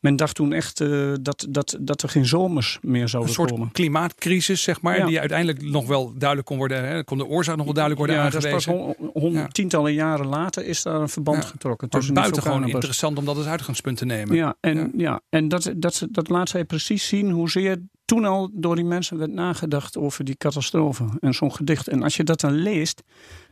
Men 0.00 0.16
dacht 0.16 0.34
toen 0.34 0.52
echt 0.52 0.80
eh, 0.80 1.12
dat, 1.20 1.46
dat, 1.50 1.76
dat 1.80 2.02
er 2.02 2.08
geen 2.08 2.26
zomers 2.26 2.78
meer 2.82 3.02
Een 3.02 3.08
zouden 3.08 3.32
soort 3.34 3.50
komen. 3.50 3.72
klimaatcrisis, 3.72 4.62
zeg 4.62 4.80
maar, 4.80 4.96
Ja. 4.98 5.06
die 5.06 5.20
uiteindelijk 5.20 5.62
nog 5.62 5.86
wel 5.86 6.12
duidelijk 6.16 6.48
kon 6.48 6.56
worden. 6.56 6.88
Hè? 6.88 7.04
Kon 7.04 7.18
de 7.18 7.26
oorzaak 7.26 7.56
nog 7.56 7.64
wel 7.64 7.74
duidelijk 7.74 8.06
worden 8.06 8.24
ja, 8.24 8.30
dat 8.30 8.44
is 8.44 8.50
pas 8.50 8.68
aangewezen. 8.68 8.94
hon- 8.98 9.10
hon- 9.22 9.32
Ja. 9.32 9.48
tientallen 9.48 9.92
jaren 9.92 10.26
later 10.26 10.64
is 10.64 10.82
daar 10.82 11.00
een 11.00 11.08
verband 11.08 11.42
Ja. 11.42 11.48
getrokken. 11.48 11.88
Tussen 11.88 12.12
die 12.14 12.22
buitengewoon 12.22 12.68
interessant 12.68 13.18
om 13.18 13.24
dat 13.24 13.36
als 13.36 13.46
uitgangspunt 13.46 13.96
te 13.98 14.04
nemen. 14.04 14.36
Ja, 14.36 14.54
en, 14.60 14.76
Ja. 14.76 14.88
ja. 14.96 15.20
en 15.28 15.48
dat, 15.48 15.72
dat, 15.76 16.06
dat 16.10 16.28
laat 16.28 16.48
zij 16.48 16.64
precies 16.64 17.06
zien 17.08 17.30
hoezeer 17.30 17.78
toen 18.04 18.24
al 18.24 18.50
door 18.52 18.74
die 18.76 18.84
mensen 18.84 19.18
werd 19.18 19.32
nagedacht 19.32 19.96
over 19.96 20.24
die 20.24 20.36
catastrofe. 20.36 21.04
En 21.20 21.34
zo'n 21.34 21.52
gedicht. 21.54 21.88
En 21.88 22.02
als 22.02 22.16
je 22.16 22.24
dat 22.24 22.40
dan 22.40 22.52
leest, 22.52 23.02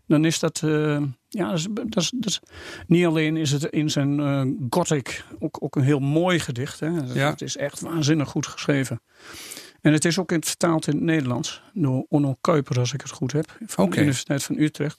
dan 0.06 0.24
is 0.24 0.38
dat. 0.38 0.60
eh, 0.64 1.02
ja, 1.28 1.48
dat 1.48 1.58
is, 1.58 1.66
dat 1.72 1.96
is, 2.02 2.10
dat 2.14 2.26
is- 2.30 2.40
niet 2.86 3.06
alleen 3.06 3.36
is 3.36 3.50
het 3.50 3.64
in 3.64 3.90
zijn 3.90 4.20
eh, 4.20 4.42
gothic 4.70 5.24
ook, 5.38 5.56
ook 5.60 5.76
een 5.76 5.82
heel 5.82 6.00
mooi 6.00 6.38
gedicht. 6.38 6.80
Hè. 6.80 6.90
Het, 6.90 7.14
Ja. 7.14 7.30
het 7.30 7.42
is 7.42 7.56
echt 7.56 7.80
waanzinnig 7.80 8.28
goed 8.28 8.46
geschreven. 8.46 9.00
En 9.80 9.92
het 9.92 10.04
is 10.04 10.18
ook 10.18 10.32
in 10.32 10.42
vertaald 10.44 10.86
in 10.86 10.94
het 10.94 11.02
Nederlands 11.02 11.62
door 11.72 12.06
Onno 12.08 12.36
Kuiper, 12.40 12.78
als 12.78 12.92
ik 12.92 13.00
het 13.00 13.10
goed 13.10 13.32
heb, 13.32 13.56
van 13.66 13.90
de 13.90 13.96
Universiteit 14.00 14.42
van 14.42 14.58
Utrecht. 14.58 14.98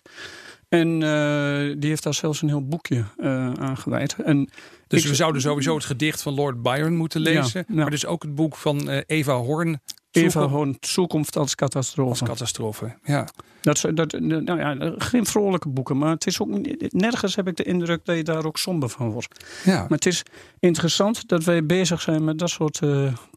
En 0.81 1.03
eh, 1.03 1.75
die 1.79 1.89
heeft 1.89 2.03
daar 2.03 2.13
zelfs 2.13 2.41
een 2.41 2.47
heel 2.47 2.67
boekje 2.67 3.03
eh 3.17 3.51
aan 3.53 3.77
gewijd. 3.77 4.15
En 4.23 4.49
Dus 4.88 5.03
ik- 5.03 5.09
we 5.09 5.15
zouden 5.15 5.41
sowieso 5.41 5.75
het 5.75 5.86
gedicht 5.86 6.21
van 6.21 6.33
Lord 6.33 6.62
Byron 6.62 6.95
moeten 6.95 7.21
lezen. 7.21 7.65
Ja. 7.67 7.75
Maar 7.75 7.89
dus 7.89 8.05
ook 8.05 8.21
het 8.23 8.36
boek 8.36 8.55
van 8.55 8.89
eh, 8.89 9.01
Eva 9.05 9.36
Horn. 9.36 9.81
Eva 10.12 10.41
gewoon 10.41 10.79
toekomst 10.79 11.36
als 11.36 11.43
als 11.43 11.55
catastrofe. 11.55 12.23
catastrofe. 12.23 12.95
Ja. 13.03 13.27
Dat, 13.62 13.81
dat, 13.93 14.12
nou 14.19 14.59
ja, 14.59 14.93
geen 14.97 15.25
vrolijke 15.25 15.69
boeken, 15.69 15.97
maar 15.97 16.09
het 16.09 16.27
is 16.27 16.41
ook 16.41 16.49
nergens 16.89 17.36
heb 17.36 17.47
ik 17.47 17.55
de 17.55 17.63
indruk 17.63 18.05
dat 18.05 18.15
je 18.15 18.23
daar 18.23 18.45
ook 18.45 18.57
somber 18.57 18.89
van 18.89 19.09
wordt. 19.12 19.45
ja. 19.63 19.79
Maar 19.79 19.89
het 19.89 20.05
is 20.05 20.23
interessant 20.59 21.27
dat 21.27 21.43
wij 21.43 21.65
bezig 21.65 22.01
zijn 22.01 22.23
met 22.23 22.39
dat 22.39 22.49
soort 22.49 22.79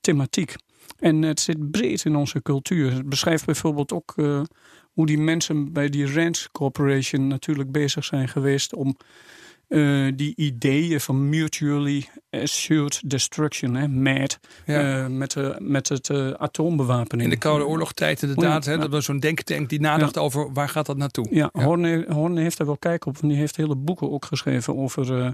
thematiek. 0.01 0.55
En 0.99 1.23
het 1.23 1.41
zit 1.41 1.71
breed 1.71 2.05
in 2.05 2.17
onze 2.17 2.43
cultuur. 2.43 2.93
Het 2.93 3.09
beschrijft 3.09 3.45
bijvoorbeeld 3.45 3.93
ook 3.93 4.15
hoe 4.97 5.07
die 5.07 5.19
mensen 5.19 5.73
bij 5.73 5.89
die 5.89 6.13
Rand 6.15 6.49
Corporation 6.53 7.27
natuurlijk 7.27 7.73
bezig 7.73 8.05
zijn 8.05 8.29
geweest 8.29 8.75
om 8.75 8.97
eh, 9.69 10.07
die 10.15 10.33
ideeën 10.37 11.01
van 11.01 11.29
mutually 11.29 12.09
assured 12.31 13.11
destruction, 13.11 13.75
hè, 13.75 13.89
MAD, 13.89 14.39
Ja. 14.67 15.03
eh, 15.05 15.07
met, 15.07 15.31
de, 15.33 15.57
met 15.59 15.89
het 15.89 16.11
eh, 16.11 16.31
atoombewapening. 16.31 17.23
In 17.23 17.31
de 17.31 17.37
Koude 17.39 17.67
Oorlogstijd 17.67 18.23
inderdaad. 18.23 18.65
Ja, 18.65 18.71
hè, 18.71 18.79
dat 18.79 18.91
was 18.91 19.05
zo'n 19.05 19.21
denktank 19.21 19.69
die 19.69 19.81
nadacht 19.81 20.19
over 20.19 20.53
waar 20.53 20.69
gaat 20.69 20.87
dat 20.87 20.97
naartoe. 20.97 21.27
Ja, 21.31 21.51
Horne, 21.53 22.05
Horne 22.09 22.41
heeft 22.41 22.59
er 22.59 22.67
wel 22.67 22.77
kijk 22.79 23.07
op. 23.07 23.19
Want 23.19 23.33
die 23.33 23.41
heeft 23.41 23.57
hele 23.57 23.75
boeken 23.77 24.11
ook 24.11 24.25
geschreven 24.25 24.77
over 24.77 25.21
eh, 25.21 25.31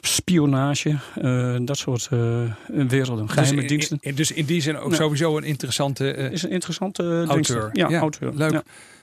spionage. 0.00 0.98
eh, 1.14 1.56
dat 1.62 1.78
soort 1.78 2.08
eh, 2.10 2.18
werelden. 2.66 3.28
Geheime 3.28 3.54
dus 3.54 3.62
in- 3.62 3.68
diensten. 3.68 3.98
in- 4.00 4.14
dus 4.14 4.32
in 4.32 4.44
die 4.44 4.60
zin 4.60 4.76
ook 4.78 4.90
Ja. 4.90 4.96
sowieso 4.96 5.36
een 5.36 5.44
interessante 5.44 6.12
eh, 6.12 6.32
is 6.32 6.42
een 6.42 6.50
interessante 6.50 7.24
auteur. 7.28 7.68
Ja, 7.72 7.88
Ja, 7.88 7.98
auteur. 8.00 8.32
leuk. 8.34 8.50
Ja. 8.52 8.62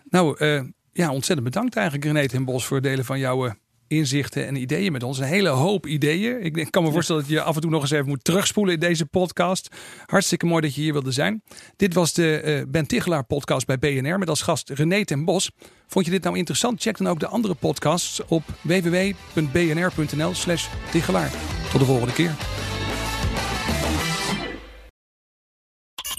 Nou, 0.09 0.45
ja, 0.93 1.11
ontzettend 1.11 1.43
bedankt 1.49 1.75
eigenlijk 1.75 2.05
René 2.05 2.27
ten 2.27 2.45
Bos 2.45 2.65
voor 2.65 2.77
het 2.77 2.85
delen 2.85 3.05
van 3.05 3.19
jouw 3.19 3.53
inzichten 3.87 4.47
en 4.47 4.55
ideeën 4.55 4.91
met 4.91 5.03
ons. 5.03 5.17
Een 5.17 5.25
hele 5.25 5.49
hoop 5.49 5.85
ideeën. 5.85 6.43
Ik 6.43 6.71
kan 6.71 6.83
me 6.83 6.91
voorstellen 6.91 7.21
dat 7.21 7.31
je 7.31 7.41
af 7.41 7.55
en 7.55 7.61
toe 7.61 7.71
nog 7.71 7.81
eens 7.81 7.91
even 7.91 8.07
moet 8.07 8.23
terugspoelen 8.23 8.73
in 8.73 8.79
deze 8.79 9.05
podcast. 9.05 9.75
Hartstikke 10.05 10.45
mooi 10.45 10.61
dat 10.61 10.75
je 10.75 10.81
hier 10.81 10.93
wilde 10.93 11.11
zijn. 11.11 11.41
Dit 11.75 11.93
was 11.93 12.13
de 12.13 12.39
eh, 12.39 12.61
Ben 12.67 12.87
Tichelaar 12.87 13.23
podcast 13.23 13.65
bij 13.65 13.79
BNR 13.79 14.19
met 14.19 14.29
als 14.29 14.41
gast 14.41 14.69
René 14.69 15.05
ten 15.05 15.25
Bos. 15.25 15.51
Vond 15.87 16.05
je 16.05 16.11
dit 16.11 16.23
nou 16.23 16.37
interessant? 16.37 16.81
Check 16.81 16.97
dan 16.97 17.07
ook 17.07 17.19
de 17.19 17.27
andere 17.27 17.53
podcasts 17.53 18.21
op 18.27 18.43
www.bnr.nl 18.61 20.33
slash 20.33 20.67
Tichelaar. 20.91 21.31
Tot 21.71 21.79
de 21.79 21.85
volgende 21.85 22.13
keer. 22.13 22.35